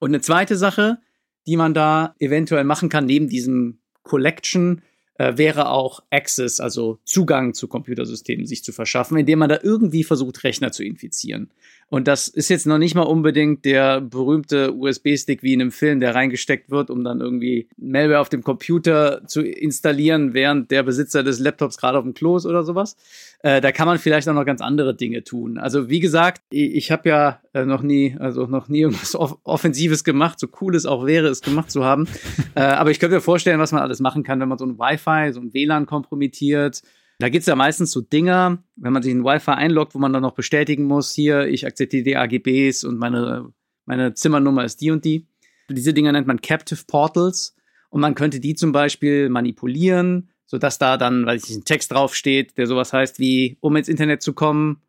[0.00, 0.98] Und eine zweite Sache,
[1.46, 4.82] die man da eventuell machen kann, neben diesem Collection,
[5.18, 10.04] äh, wäre auch Access, also Zugang zu Computersystemen sich zu verschaffen, indem man da irgendwie
[10.04, 11.50] versucht, Rechner zu infizieren.
[11.90, 16.00] Und das ist jetzt noch nicht mal unbedingt der berühmte USB-Stick wie in einem Film,
[16.00, 21.22] der reingesteckt wird, um dann irgendwie Malware auf dem Computer zu installieren, während der Besitzer
[21.22, 22.96] des Laptops gerade auf dem Klo ist oder sowas.
[23.42, 25.56] Äh, da kann man vielleicht auch noch ganz andere Dinge tun.
[25.56, 29.38] Also wie gesagt, ich, ich habe ja äh, noch nie, also noch nie irgendwas Off
[29.44, 32.06] Offensives gemacht, so cool es auch wäre, es gemacht zu haben.
[32.54, 34.78] äh, aber ich könnte mir vorstellen, was man alles machen kann, wenn man so ein
[34.78, 36.82] Wi-Fi, so ein WLAN kompromittiert
[37.18, 40.22] da gibt's ja meistens so Dinger, wenn man sich in Wi-Fi einloggt, wo man dann
[40.22, 43.52] noch bestätigen muss, hier, ich akzeptiere die AGBs und meine,
[43.86, 45.26] meine Zimmernummer ist die und die.
[45.68, 47.56] Diese Dinger nennt man Captive Portals
[47.90, 52.56] und man könnte die zum Beispiel manipulieren, sodass da dann, weil ich ein Text draufsteht,
[52.56, 54.82] der sowas heißt wie, um ins Internet zu kommen,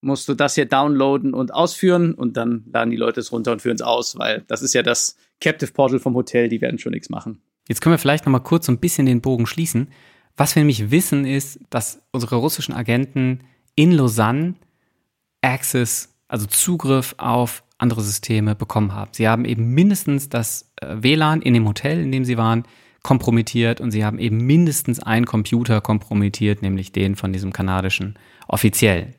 [0.00, 3.60] musst du das hier downloaden und ausführen und dann laden die Leute es runter und
[3.60, 6.92] führen es aus, weil das ist ja das Captive Portal vom Hotel, die werden schon
[6.92, 7.42] nichts machen.
[7.68, 9.88] Jetzt können wir vielleicht noch mal kurz so ein bisschen den Bogen schließen.
[10.36, 13.40] Was wir nämlich wissen, ist, dass unsere russischen Agenten
[13.74, 14.54] in Lausanne
[15.42, 19.10] Access, also Zugriff auf andere Systeme bekommen haben.
[19.12, 22.64] Sie haben eben mindestens das äh, WLAN in dem Hotel, in dem sie waren,
[23.02, 28.18] kompromittiert und sie haben eben mindestens einen Computer kompromittiert, nämlich den von diesem kanadischen
[28.48, 29.14] Offiziellen.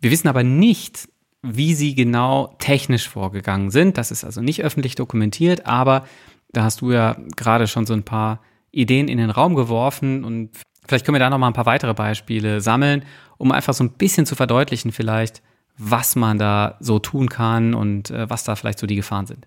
[0.00, 1.08] Wir wissen aber nicht,
[1.42, 3.96] wie sie genau technisch vorgegangen sind.
[3.96, 6.06] Das ist also nicht öffentlich dokumentiert, aber
[6.52, 8.40] da hast du ja gerade schon so ein paar
[8.72, 10.50] Ideen in den Raum geworfen und
[10.86, 13.04] vielleicht können wir da noch mal ein paar weitere Beispiele sammeln,
[13.38, 15.42] um einfach so ein bisschen zu verdeutlichen vielleicht,
[15.78, 19.46] was man da so tun kann und äh, was da vielleicht so die Gefahren sind.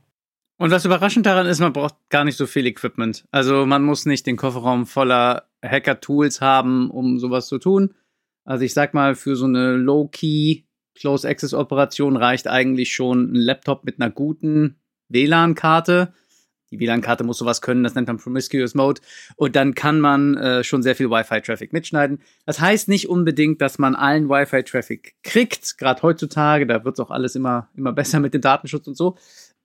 [0.58, 3.26] Und was überraschend daran ist, man braucht gar nicht so viel Equipment.
[3.32, 7.94] Also man muss nicht den Kofferraum voller Hacker-Tools haben, um sowas zu tun.
[8.46, 10.64] Also ich sag mal, für so eine Low-Key
[10.96, 16.14] Close-Access-Operation reicht eigentlich schon ein Laptop mit einer guten WLAN-Karte
[16.76, 19.02] die WLAN-Karte muss sowas können, das nennt man Promiscuous Mode.
[19.36, 22.20] Und dann kann man äh, schon sehr viel Wi-Fi-Traffic mitschneiden.
[22.46, 26.68] Das heißt nicht unbedingt, dass man allen Wi-Fi-Traffic kriegt, gerade heutzutage.
[26.68, 29.18] Da wird auch alles immer, immer besser mit dem Datenschutz und so.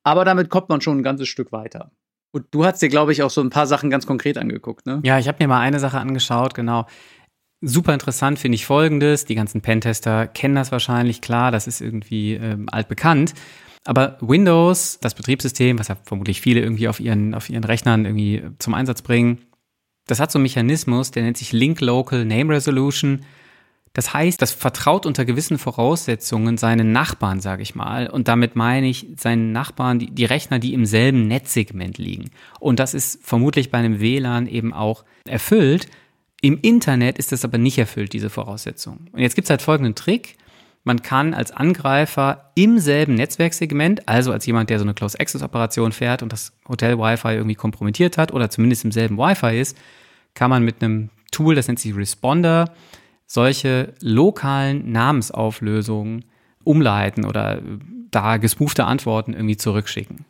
[0.03, 1.91] Aber damit kommt man schon ein ganzes Stück weiter.
[2.33, 5.01] Und du hast dir, glaube ich, auch so ein paar Sachen ganz konkret angeguckt, ne?
[5.05, 6.87] Ja, ich habe mir mal eine Sache angeschaut, genau.
[7.63, 9.27] Super interessant finde ich folgendes.
[9.27, 13.35] Die ganzen Pentester kennen das wahrscheinlich, klar, das ist irgendwie ähm, altbekannt.
[13.85, 18.43] Aber Windows, das Betriebssystem, was ja vermutlich viele irgendwie auf ihren, auf ihren Rechnern irgendwie
[18.59, 19.39] zum Einsatz bringen,
[20.07, 23.21] das hat so einen Mechanismus, der nennt sich Link Local Name Resolution.
[23.93, 28.09] Das heißt, das vertraut unter gewissen Voraussetzungen seinen Nachbarn, sage ich mal.
[28.09, 32.31] Und damit meine ich seinen Nachbarn, die, die Rechner, die im selben Netzsegment liegen.
[32.61, 35.89] Und das ist vermutlich bei einem WLAN eben auch erfüllt.
[36.41, 39.09] Im Internet ist das aber nicht erfüllt, diese Voraussetzung.
[39.13, 40.37] Und jetzt gibt es halt folgenden Trick.
[40.83, 46.23] Man kann als Angreifer im selben Netzwerksegment, also als jemand, der so eine Close-Access-Operation fährt
[46.23, 49.77] und das Hotel-Wi-Fi irgendwie kompromittiert hat oder zumindest im selben Wi-Fi ist,
[50.35, 52.73] kann man mit einem Tool, das nennt sich Responder,
[53.27, 56.25] solche lokalen Namensauflösungen
[56.65, 57.61] umleiten oder
[58.11, 60.25] da gespoofte Antworten irgendwie zurückschicken.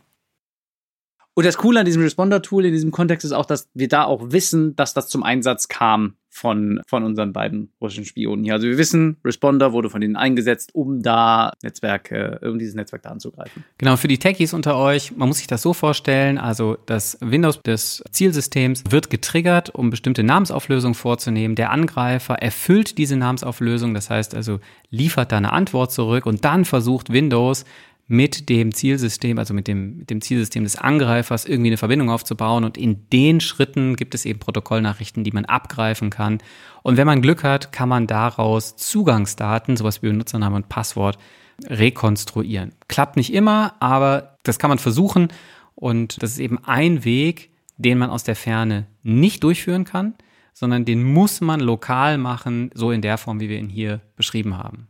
[1.40, 4.30] Und das Coole an diesem Responder-Tool in diesem Kontext ist auch, dass wir da auch
[4.30, 8.52] wissen, dass das zum Einsatz kam von, von unseren beiden russischen Spionen hier.
[8.52, 13.08] Also wir wissen, Responder wurde von denen eingesetzt, um da Netzwerke, um dieses Netzwerk da
[13.08, 13.64] anzugreifen.
[13.78, 17.62] Genau, für die Techies unter euch, man muss sich das so vorstellen, also das Windows
[17.62, 21.56] des Zielsystems wird getriggert, um bestimmte Namensauflösungen vorzunehmen.
[21.56, 26.66] Der Angreifer erfüllt diese Namensauflösung, das heißt also liefert da eine Antwort zurück und dann
[26.66, 27.64] versucht Windows
[28.10, 32.64] mit dem Zielsystem, also mit dem, mit dem Zielsystem des Angreifers irgendwie eine Verbindung aufzubauen.
[32.64, 36.38] Und in den Schritten gibt es eben Protokollnachrichten, die man abgreifen kann.
[36.82, 41.18] Und wenn man Glück hat, kann man daraus Zugangsdaten, sowas wie Benutzername und Passwort,
[41.64, 42.72] rekonstruieren.
[42.88, 45.28] Klappt nicht immer, aber das kann man versuchen.
[45.76, 50.14] Und das ist eben ein Weg, den man aus der Ferne nicht durchführen kann,
[50.52, 54.58] sondern den muss man lokal machen, so in der Form, wie wir ihn hier beschrieben
[54.58, 54.89] haben.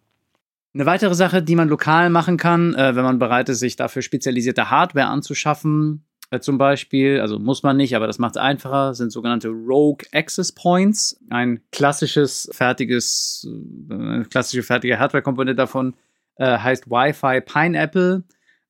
[0.73, 4.03] Eine weitere Sache, die man lokal machen kann, äh, wenn man bereit ist, sich dafür
[4.03, 8.95] spezialisierte Hardware anzuschaffen, äh, zum Beispiel, also muss man nicht, aber das macht es einfacher,
[8.95, 11.21] sind sogenannte Rogue Access Points.
[11.29, 13.49] Ein klassisches, fertiges,
[13.91, 15.97] äh, klassische fertige Hardware-Komponente davon
[16.37, 18.23] äh, heißt Wi-Fi Pineapple.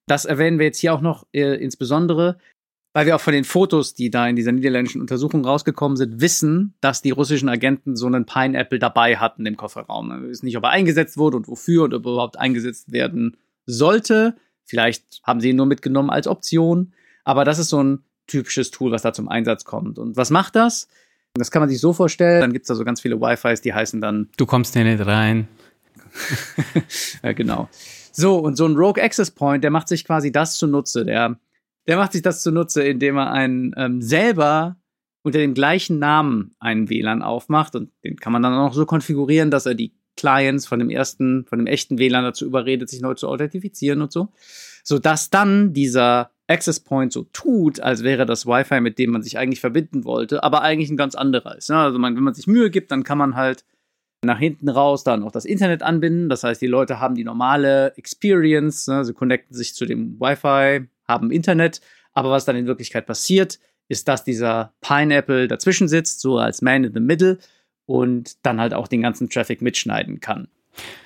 [0.07, 2.39] Das erwähnen wir jetzt hier auch noch äh, insbesondere
[2.93, 6.75] weil wir auch von den Fotos, die da in dieser niederländischen Untersuchung rausgekommen sind, wissen,
[6.81, 10.11] dass die russischen Agenten so einen Pineapple dabei hatten im Kofferraum.
[10.23, 13.37] Wir wissen nicht, ob er eingesetzt wurde und wofür und ob er überhaupt eingesetzt werden
[13.67, 14.37] sollte.
[14.65, 16.93] Vielleicht haben sie ihn nur mitgenommen als Option.
[17.25, 19.99] Aber das ist so ein typisches Tool, was da zum Einsatz kommt.
[19.99, 20.89] Und was macht das?
[21.35, 22.41] Das kann man sich so vorstellen.
[22.41, 24.31] Dann gibt es da so ganz viele Wi-Fis, die heißen dann.
[24.37, 25.47] Du kommst hier nicht rein.
[27.23, 27.69] ja, genau.
[28.11, 31.05] So, und so ein Rogue Access Point, der macht sich quasi das zunutze.
[31.05, 31.39] Der
[31.91, 34.77] der macht sich das zunutze, indem er einen ähm, selber
[35.23, 39.51] unter dem gleichen Namen einen WLAN aufmacht und den kann man dann auch so konfigurieren,
[39.51, 43.15] dass er die Clients von dem ersten, von dem echten WLAN dazu überredet, sich neu
[43.15, 44.29] zu authentifizieren und so.
[44.85, 49.37] Sodass dann dieser Access Point so tut, als wäre das Wi-Fi, mit dem man sich
[49.37, 51.71] eigentlich verbinden wollte, aber eigentlich ein ganz anderer ist.
[51.71, 51.77] Ne?
[51.77, 53.65] Also man, wenn man sich Mühe gibt, dann kann man halt
[54.25, 56.29] nach hinten raus dann auch das Internet anbinden.
[56.29, 59.05] Das heißt, die Leute haben die normale Experience, ne?
[59.05, 61.83] sie connecten sich zu dem Wi-Fi, haben Internet,
[62.15, 66.85] aber was dann in Wirklichkeit passiert, ist, dass dieser Pineapple dazwischen sitzt, so als Man
[66.85, 67.39] in the Middle
[67.87, 70.49] und dann halt auch den ganzen Traffic mitschneiden kann.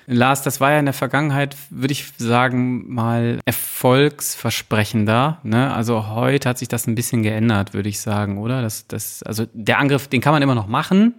[0.07, 5.39] Lars, das war ja in der Vergangenheit, würde ich sagen, mal erfolgsversprechender.
[5.43, 5.73] Ne?
[5.73, 8.61] Also heute hat sich das ein bisschen geändert, würde ich sagen, oder?
[8.61, 11.15] Das, das, also der Angriff, den kann man immer noch machen.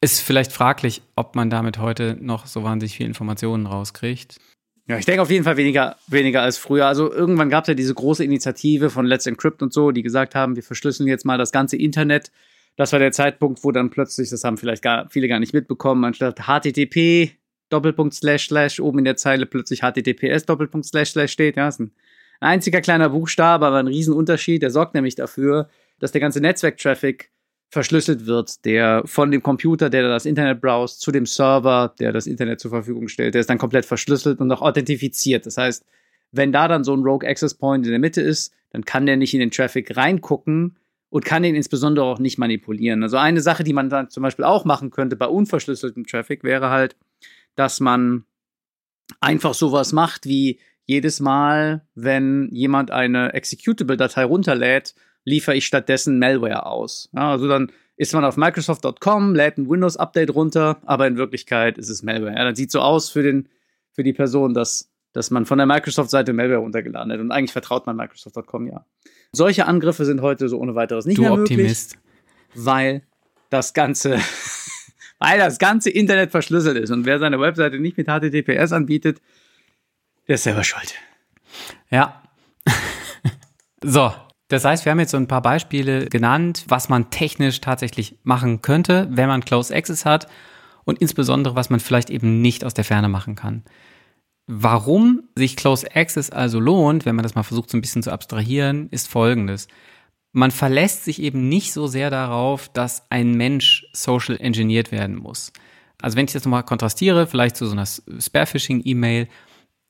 [0.00, 4.40] Ist vielleicht fraglich, ob man damit heute noch so wahnsinnig viele Informationen rauskriegt.
[4.88, 6.86] Ja, ich denke auf jeden Fall weniger, weniger als früher.
[6.86, 10.34] Also irgendwann gab es ja diese große Initiative von Let's Encrypt und so, die gesagt
[10.34, 12.32] haben, wir verschlüsseln jetzt mal das ganze Internet.
[12.76, 16.04] Das war der Zeitpunkt, wo dann plötzlich, das haben vielleicht gar, viele gar nicht mitbekommen,
[16.04, 17.32] anstatt HTTP
[17.68, 21.56] Doppelpunkt slash slash oben in der Zeile plötzlich HTTPS Doppelpunkt slash slash steht.
[21.56, 21.92] Ja, ist ein
[22.40, 24.62] einziger kleiner Buchstabe, aber ein Riesenunterschied.
[24.62, 25.68] Der sorgt nämlich dafür,
[25.98, 27.30] dass der ganze Netzwerktraffic
[27.72, 32.26] verschlüsselt wird, der von dem Computer, der das Internet browst, zu dem Server, der das
[32.26, 35.46] Internet zur Verfügung stellt, der ist dann komplett verschlüsselt und auch authentifiziert.
[35.46, 35.86] Das heißt,
[36.32, 39.16] wenn da dann so ein Rogue Access Point in der Mitte ist, dann kann der
[39.16, 40.76] nicht in den Traffic reingucken
[41.08, 43.02] und kann den insbesondere auch nicht manipulieren.
[43.02, 46.68] Also eine Sache, die man dann zum Beispiel auch machen könnte bei unverschlüsseltem Traffic, wäre
[46.68, 46.94] halt,
[47.54, 48.24] dass man
[49.20, 56.66] einfach sowas macht wie jedes Mal, wenn jemand eine Executable-Datei runterlädt, liefere ich stattdessen Malware
[56.66, 57.08] aus.
[57.12, 61.88] Ja, also dann ist man auf Microsoft.com, lädt ein Windows-Update runter, aber in Wirklichkeit ist
[61.88, 62.34] es Malware.
[62.34, 63.48] Ja, dann sieht so aus für, den,
[63.92, 67.20] für die Person, dass, dass man von der Microsoft-Seite Malware runtergeladen hat.
[67.20, 68.86] Und eigentlich vertraut man Microsoft.com ja.
[69.32, 71.96] Solche Angriffe sind heute so ohne weiteres nicht du mehr Optimist.
[71.96, 73.02] möglich, weil
[73.50, 74.18] das ganze,
[75.18, 76.90] weil das ganze Internet verschlüsselt ist.
[76.90, 79.20] Und wer seine Webseite nicht mit HTTPS anbietet,
[80.26, 80.94] der ist selber schuld.
[81.90, 82.22] Ja.
[83.84, 84.12] so,
[84.52, 88.60] das heißt, wir haben jetzt so ein paar Beispiele genannt, was man technisch tatsächlich machen
[88.60, 90.26] könnte, wenn man Close Access hat
[90.84, 93.62] und insbesondere, was man vielleicht eben nicht aus der Ferne machen kann.
[94.46, 98.12] Warum sich Close Access also lohnt, wenn man das mal versucht so ein bisschen zu
[98.12, 99.68] abstrahieren, ist folgendes.
[100.32, 105.52] Man verlässt sich eben nicht so sehr darauf, dass ein Mensch social engineert werden muss.
[106.02, 109.28] Also wenn ich das nochmal kontrastiere, vielleicht zu so einer Spare-Phishing-E-Mail,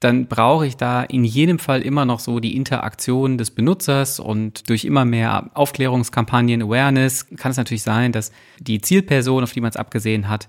[0.02, 4.68] dann brauche ich da in jedem Fall immer noch so die Interaktion des Benutzers und
[4.68, 9.70] durch immer mehr Aufklärungskampagnen, Awareness kann es natürlich sein, dass die Zielperson, auf die man
[9.70, 10.48] es abgesehen hat,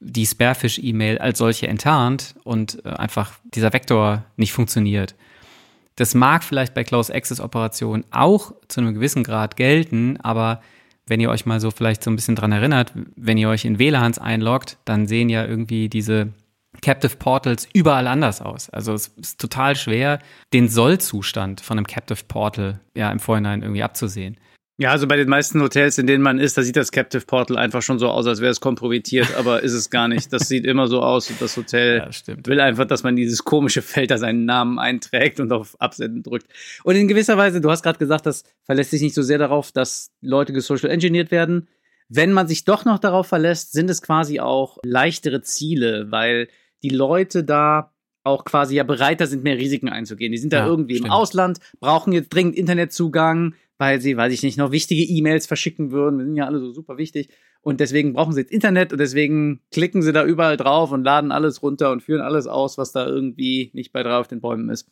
[0.00, 5.14] die Sparefish-E-Mail als solche enttarnt und äh, einfach dieser Vektor nicht funktioniert.
[5.94, 10.62] Das mag vielleicht bei Close-Access-Operationen auch zu einem gewissen Grad gelten, aber
[11.06, 13.78] wenn ihr euch mal so vielleicht so ein bisschen dran erinnert, wenn ihr euch in
[13.78, 16.32] WLANs einloggt, dann sehen ja irgendwie diese
[16.82, 18.70] Captive Portals überall anders aus.
[18.70, 20.18] Also es ist total schwer,
[20.52, 24.38] den Sollzustand von einem Captive Portal ja im Vorhinein irgendwie abzusehen.
[24.80, 27.58] Ja, also bei den meisten Hotels, in denen man ist, da sieht das Captive Portal
[27.58, 30.32] einfach schon so aus, als wäre es kompromittiert, aber ist es gar nicht.
[30.32, 33.82] Das sieht immer so aus und das Hotel ja, will einfach, dass man dieses komische
[33.82, 36.46] Feld da seinen Namen einträgt und auf Absenden drückt.
[36.82, 39.70] Und in gewisser Weise, du hast gerade gesagt, das verlässt sich nicht so sehr darauf,
[39.70, 41.68] dass Leute gesocial engineert werden.
[42.08, 46.48] Wenn man sich doch noch darauf verlässt, sind es quasi auch leichtere Ziele, weil
[46.82, 50.32] die Leute da auch quasi ja bereiter sind, mehr Risiken einzugehen.
[50.32, 51.08] Die sind da ja, irgendwie stimmt.
[51.08, 55.90] im Ausland, brauchen jetzt dringend Internetzugang, weil sie, weiß ich nicht, noch wichtige E-Mails verschicken
[55.90, 56.18] würden.
[56.18, 57.28] Wir sind ja alle so super wichtig.
[57.62, 61.30] Und deswegen brauchen sie jetzt Internet und deswegen klicken sie da überall drauf und laden
[61.32, 64.70] alles runter und führen alles aus, was da irgendwie nicht bei drei auf den Bäumen
[64.70, 64.88] ist.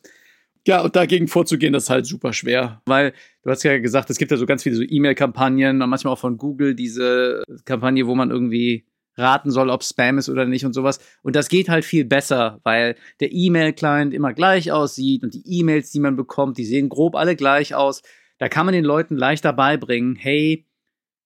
[0.67, 2.81] Ja, und dagegen vorzugehen, das ist halt super schwer.
[2.85, 6.19] Weil du hast ja gesagt, es gibt ja so ganz viele so E-Mail-Kampagnen, manchmal auch
[6.19, 8.85] von Google diese Kampagne, wo man irgendwie
[9.19, 10.99] raten soll, ob Spam ist oder nicht und sowas.
[11.21, 15.91] Und das geht halt viel besser, weil der E-Mail-Client immer gleich aussieht und die E-Mails,
[15.91, 18.01] die man bekommt, die sehen grob alle gleich aus.
[18.39, 20.65] Da kann man den Leuten leichter beibringen, hey,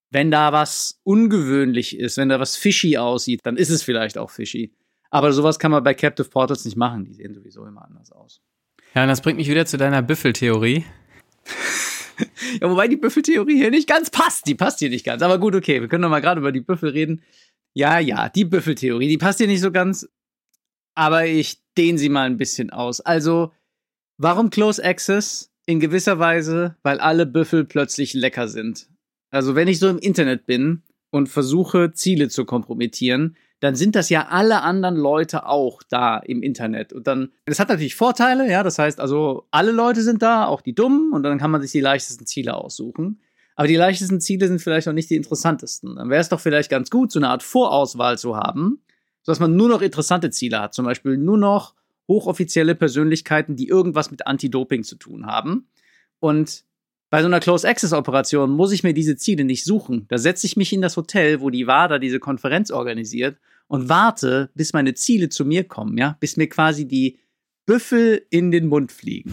[0.10, 4.30] wenn da was ungewöhnlich ist, wenn da was fishy aussieht, dann ist es vielleicht auch
[4.30, 4.74] fishy.
[5.10, 7.06] Aber sowas kann man bei Captive Portals nicht machen.
[7.06, 8.42] Die sehen sowieso immer anders aus.
[8.96, 10.86] Ja, und das bringt mich wieder zu deiner Büffeltheorie.
[12.62, 14.48] ja, wobei die Büffeltheorie hier nicht ganz passt.
[14.48, 15.22] Die passt hier nicht ganz.
[15.22, 17.22] Aber gut, okay, wir können doch mal gerade über die Büffel reden.
[17.74, 20.08] Ja, ja, die Büffeltheorie, die passt hier nicht so ganz,
[20.96, 23.02] aber ich dehne sie mal ein bisschen aus.
[23.02, 23.52] Also,
[24.18, 25.50] warum Close Access?
[25.66, 28.90] In gewisser Weise, weil alle Büffel plötzlich lecker sind.
[29.32, 34.10] Also, wenn ich so im Internet bin und versuche, Ziele zu kompromittieren, dann sind das
[34.10, 36.92] ja alle anderen Leute auch da im Internet.
[36.92, 40.60] Und dann, das hat natürlich Vorteile, ja, das heißt also, alle Leute sind da, auch
[40.60, 43.22] die Dummen, und dann kann man sich die leichtesten Ziele aussuchen.
[43.56, 45.96] Aber die leichtesten Ziele sind vielleicht auch nicht die interessantesten.
[45.96, 48.82] Dann wäre es doch vielleicht ganz gut, so eine Art Vorauswahl zu haben,
[49.22, 50.74] sodass man nur noch interessante Ziele hat.
[50.74, 51.76] Zum Beispiel nur noch
[52.08, 55.68] hochoffizielle Persönlichkeiten, die irgendwas mit Anti-Doping zu tun haben.
[56.20, 56.64] Und
[57.10, 60.06] bei so einer Close-Access-Operation muss ich mir diese Ziele nicht suchen.
[60.08, 63.38] Da setze ich mich in das Hotel, wo die WADA diese Konferenz organisiert
[63.68, 67.20] und warte, bis meine Ziele zu mir kommen, ja, bis mir quasi die
[67.66, 69.32] Büffel in den Mund fliegen.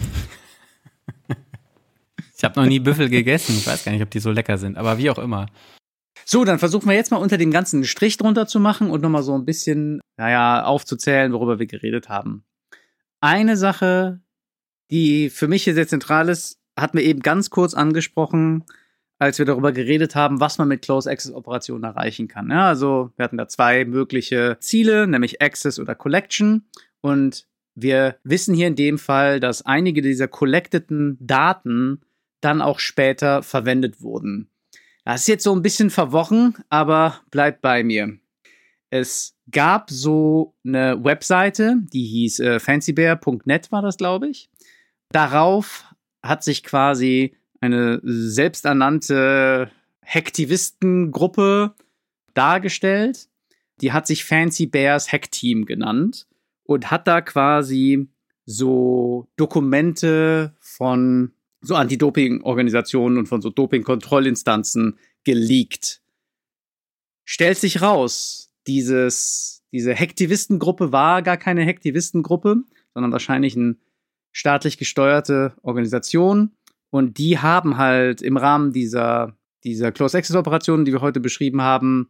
[2.41, 3.55] Ich habe noch nie Büffel gegessen.
[3.55, 5.45] Ich weiß gar nicht, ob die so lecker sind, aber wie auch immer.
[6.25, 9.21] So, dann versuchen wir jetzt mal unter dem ganzen Strich drunter zu machen und nochmal
[9.21, 12.43] so ein bisschen, naja, aufzuzählen, worüber wir geredet haben.
[13.19, 14.21] Eine Sache,
[14.89, 18.63] die für mich hier sehr zentral ist, hat mir eben ganz kurz angesprochen,
[19.19, 22.49] als wir darüber geredet haben, was man mit Close Access Operationen erreichen kann.
[22.49, 26.65] Ja, also wir hatten da zwei mögliche Ziele, nämlich Access oder Collection.
[27.01, 32.01] Und wir wissen hier in dem Fall, dass einige dieser collecteden Daten
[32.41, 34.49] dann auch später verwendet wurden.
[35.05, 38.17] Das ist jetzt so ein bisschen verworren, aber bleibt bei mir.
[38.89, 44.49] Es gab so eine Webseite, die hieß äh, fancybear.net war das, glaube ich.
[45.09, 45.85] Darauf
[46.21, 49.71] hat sich quasi eine selbsternannte
[50.05, 51.73] Hacktivistengruppe
[52.33, 53.27] dargestellt.
[53.81, 56.27] Die hat sich Fancy Bears Hack Team genannt
[56.63, 58.09] und hat da quasi
[58.45, 66.01] so Dokumente von so Anti-Doping-Organisationen und von so Doping-Kontrollinstanzen geleakt.
[67.23, 73.77] Stellt sich raus, dieses, diese Hektivistengruppe war gar keine Hektivistengruppe, sondern wahrscheinlich eine
[74.31, 76.51] staatlich gesteuerte Organisation.
[76.89, 81.61] Und die haben halt im Rahmen dieser, dieser Close Access Operationen, die wir heute beschrieben
[81.61, 82.09] haben,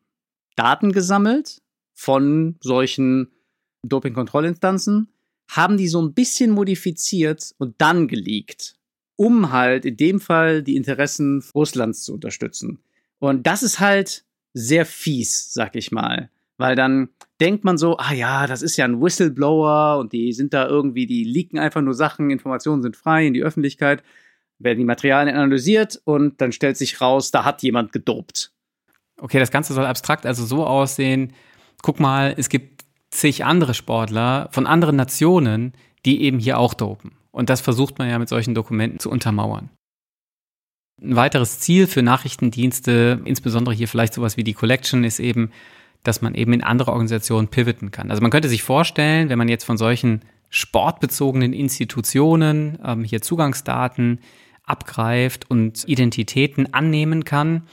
[0.56, 1.62] Daten gesammelt
[1.94, 3.32] von solchen
[3.84, 5.10] Doping-Kontrollinstanzen,
[5.50, 8.76] haben die so ein bisschen modifiziert und dann geleakt
[9.22, 12.80] um halt in dem Fall die Interessen Russlands zu unterstützen.
[13.20, 16.32] Und das ist halt sehr fies, sag ich mal.
[16.58, 17.10] Weil dann
[17.40, 21.06] denkt man so, ah ja, das ist ja ein Whistleblower und die sind da irgendwie,
[21.06, 24.02] die leaken einfach nur Sachen, Informationen sind frei in die Öffentlichkeit,
[24.58, 28.52] werden die Materialien analysiert und dann stellt sich raus, da hat jemand gedopt.
[29.20, 31.34] Okay, das Ganze soll abstrakt also so aussehen,
[31.84, 35.74] guck mal, es gibt zig andere Sportler von anderen Nationen,
[36.08, 37.12] die eben hier auch dopen.
[37.32, 39.70] Und das versucht man ja mit solchen Dokumenten zu untermauern.
[41.02, 45.52] Ein weiteres Ziel für Nachrichtendienste, insbesondere hier vielleicht sowas wie die Collection, ist eben,
[46.04, 48.12] dass man eben in andere Organisationen pivoten kann.
[48.12, 54.20] Also man könnte sich vorstellen, wenn man jetzt von solchen sportbezogenen Institutionen ähm, hier Zugangsdaten
[54.64, 57.64] abgreift und Identitäten annehmen kann,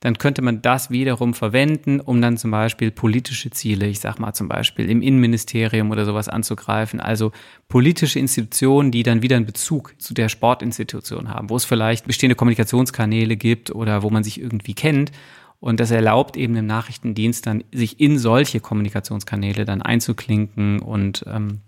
[0.00, 4.34] dann könnte man das wiederum verwenden, um dann zum Beispiel politische Ziele, ich sag mal
[4.34, 7.00] zum Beispiel im Innenministerium oder sowas anzugreifen.
[7.00, 7.32] Also
[7.68, 12.34] politische Institutionen, die dann wieder einen Bezug zu der Sportinstitution haben, wo es vielleicht bestehende
[12.34, 15.12] Kommunikationskanäle gibt oder wo man sich irgendwie kennt.
[15.60, 21.62] Und das erlaubt eben dem Nachrichtendienst dann, sich in solche Kommunikationskanäle dann einzuklinken und ähm,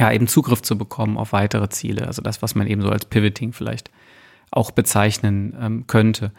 [0.00, 2.08] ja, eben Zugriff zu bekommen auf weitere Ziele.
[2.08, 3.90] Also das, was man eben so als Pivoting vielleicht
[4.50, 6.32] auch bezeichnen ähm, könnte.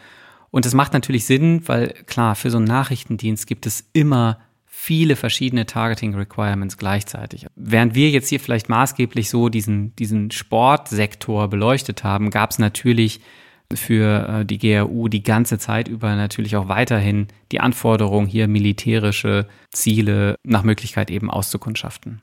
[0.51, 5.15] Und das macht natürlich Sinn, weil klar, für so einen Nachrichtendienst gibt es immer viele
[5.15, 7.47] verschiedene Targeting Requirements gleichzeitig.
[7.55, 13.19] Während wir jetzt hier vielleicht maßgeblich so diesen, diesen Sportsektor beleuchtet haben, gab es natürlich
[13.73, 19.47] für äh, die GRU die ganze Zeit über natürlich auch weiterhin die Anforderung, hier militärische
[19.71, 22.21] Ziele nach Möglichkeit eben auszukundschaften.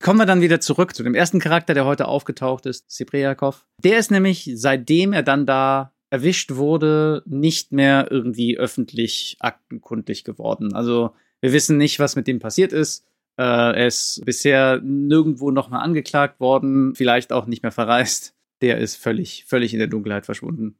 [0.00, 3.64] Kommen wir dann wieder zurück zu dem ersten Charakter, der heute aufgetaucht ist, Sipriakov.
[3.82, 10.74] Der ist nämlich, seitdem er dann da erwischt wurde, nicht mehr irgendwie öffentlich aktenkundlich geworden.
[10.74, 13.06] Also wir wissen nicht, was mit dem passiert ist.
[13.38, 18.34] Äh, er ist bisher nirgendwo nochmal angeklagt worden, vielleicht auch nicht mehr verreist.
[18.60, 20.76] Der ist völlig, völlig in der Dunkelheit verschwunden.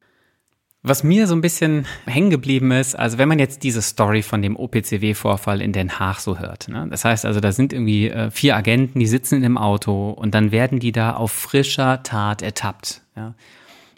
[0.83, 4.43] Was mir so ein bisschen hängen geblieben ist, also wenn man jetzt diese Story von
[4.43, 6.89] dem OPCW-Vorfall in Den Haag so hört, ne?
[6.91, 10.35] das heißt also, da sind irgendwie äh, vier Agenten, die sitzen in dem Auto und
[10.35, 13.03] dann werden die da auf frischer Tat ertappt.
[13.17, 13.35] Ja?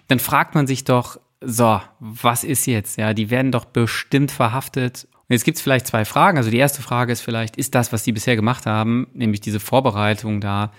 [0.09, 2.99] Dann fragt man sich doch, so, was ist jetzt?
[2.99, 5.07] Ja, die werden doch bestimmt verhaftet.
[5.12, 6.38] Und jetzt gibt es vielleicht zwei Fragen.
[6.38, 9.61] Also die erste Frage ist vielleicht, ist das, was die bisher gemacht haben, nämlich diese
[9.61, 10.72] Vorbereitung da,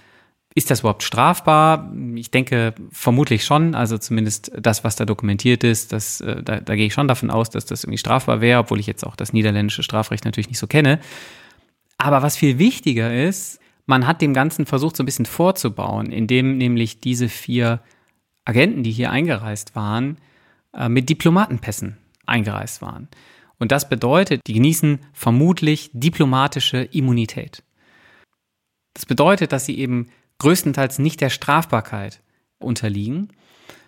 [0.58, 1.92] ist das überhaupt strafbar?
[2.16, 3.76] Ich denke vermutlich schon.
[3.76, 7.30] Also zumindest das, was da dokumentiert ist, das, äh, da, da gehe ich schon davon
[7.30, 10.60] aus, dass das irgendwie strafbar wäre, obwohl ich jetzt auch das niederländische Strafrecht natürlich nicht
[10.60, 11.00] so kenne.
[11.98, 16.58] Aber was viel wichtiger ist, man hat dem Ganzen versucht, so ein bisschen vorzubauen, indem
[16.58, 17.82] nämlich diese vier
[18.46, 20.18] Agenten, die hier eingereist waren,
[20.90, 23.08] mit Diplomatenpässen eingereist waren.
[23.60, 27.64] Und das bedeutet, die genießen vermutlich diplomatische Immunität.
[28.94, 30.08] Das bedeutet, dass sie eben
[30.40, 32.22] größtenteils nicht der Strafbarkeit
[32.60, 33.30] unterliegen.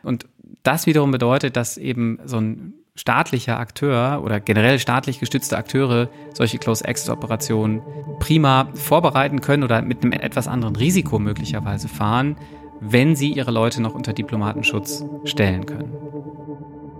[0.04, 0.28] Und
[0.64, 6.58] das wiederum bedeutet, dass eben so ein staatlicher Akteur oder generell staatlich gestützte Akteure solche
[6.58, 7.82] Close-Access-Operationen
[8.20, 12.38] prima vorbereiten können oder mit einem etwas anderen Risiko möglicherweise fahren,
[12.80, 16.07] wenn sie ihre Leute noch unter Diplomatenschutz stellen können.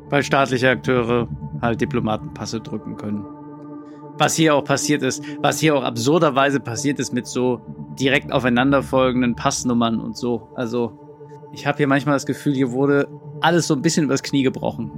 [0.10, 1.28] Weil staatliche Akteure
[1.62, 3.26] halt Diplomatenpasse drücken können.
[4.18, 7.62] Was hier auch passiert ist, was hier auch absurderweise passiert ist mit so
[8.00, 10.50] direkt aufeinanderfolgenden Passnummern und so.
[10.56, 10.98] Also,
[11.52, 13.08] ich habe hier manchmal das Gefühl, hier wurde
[13.42, 14.92] alles so ein bisschen übers Knie gebrochen.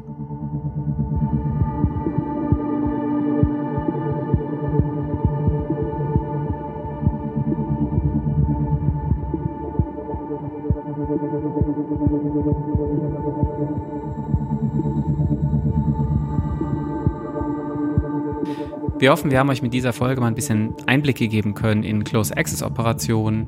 [19.00, 22.04] Wir hoffen, wir haben euch mit dieser Folge mal ein bisschen Einblicke geben können in
[22.04, 23.47] Close-Access-Operationen.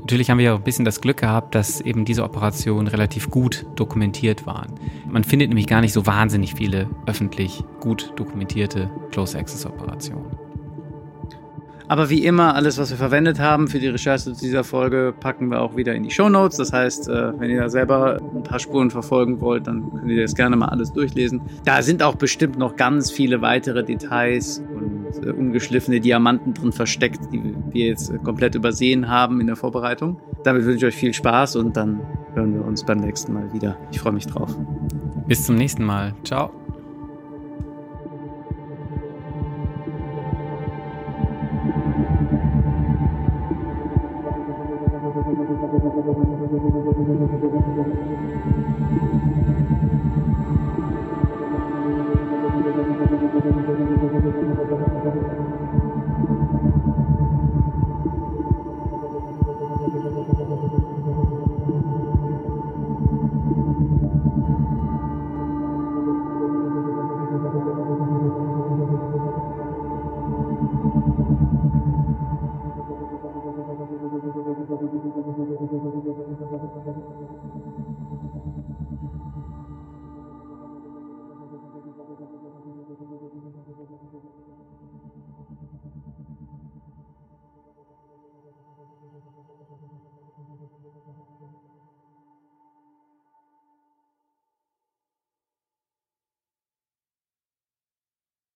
[0.00, 3.64] Natürlich haben wir auch ein bisschen das Glück gehabt, dass eben diese Operationen relativ gut
[3.76, 4.74] dokumentiert waren.
[5.08, 10.48] Man findet nämlich gar nicht so wahnsinnig viele öffentlich gut dokumentierte Close-Access-Operationen.
[11.90, 15.48] Aber wie immer, alles, was wir verwendet haben für die Recherche zu dieser Folge, packen
[15.50, 16.58] wir auch wieder in die Show Notes.
[16.58, 20.20] Das heißt, äh, wenn ihr da selber ein paar Spuren verfolgen wollt, dann könnt ihr
[20.20, 21.40] das gerne mal alles durchlesen.
[21.64, 24.62] Da sind auch bestimmt noch ganz viele weitere Details
[25.22, 30.20] äh, ungeschliffene Diamanten drin versteckt, die wir jetzt komplett übersehen haben in der Vorbereitung.
[30.44, 32.00] Damit wünsche ich euch viel Spaß und dann
[32.34, 33.76] hören wir uns beim nächsten Mal wieder.
[33.90, 34.54] Ich freue mich drauf.
[35.26, 36.14] Bis zum nächsten Mal.
[36.24, 36.50] Ciao.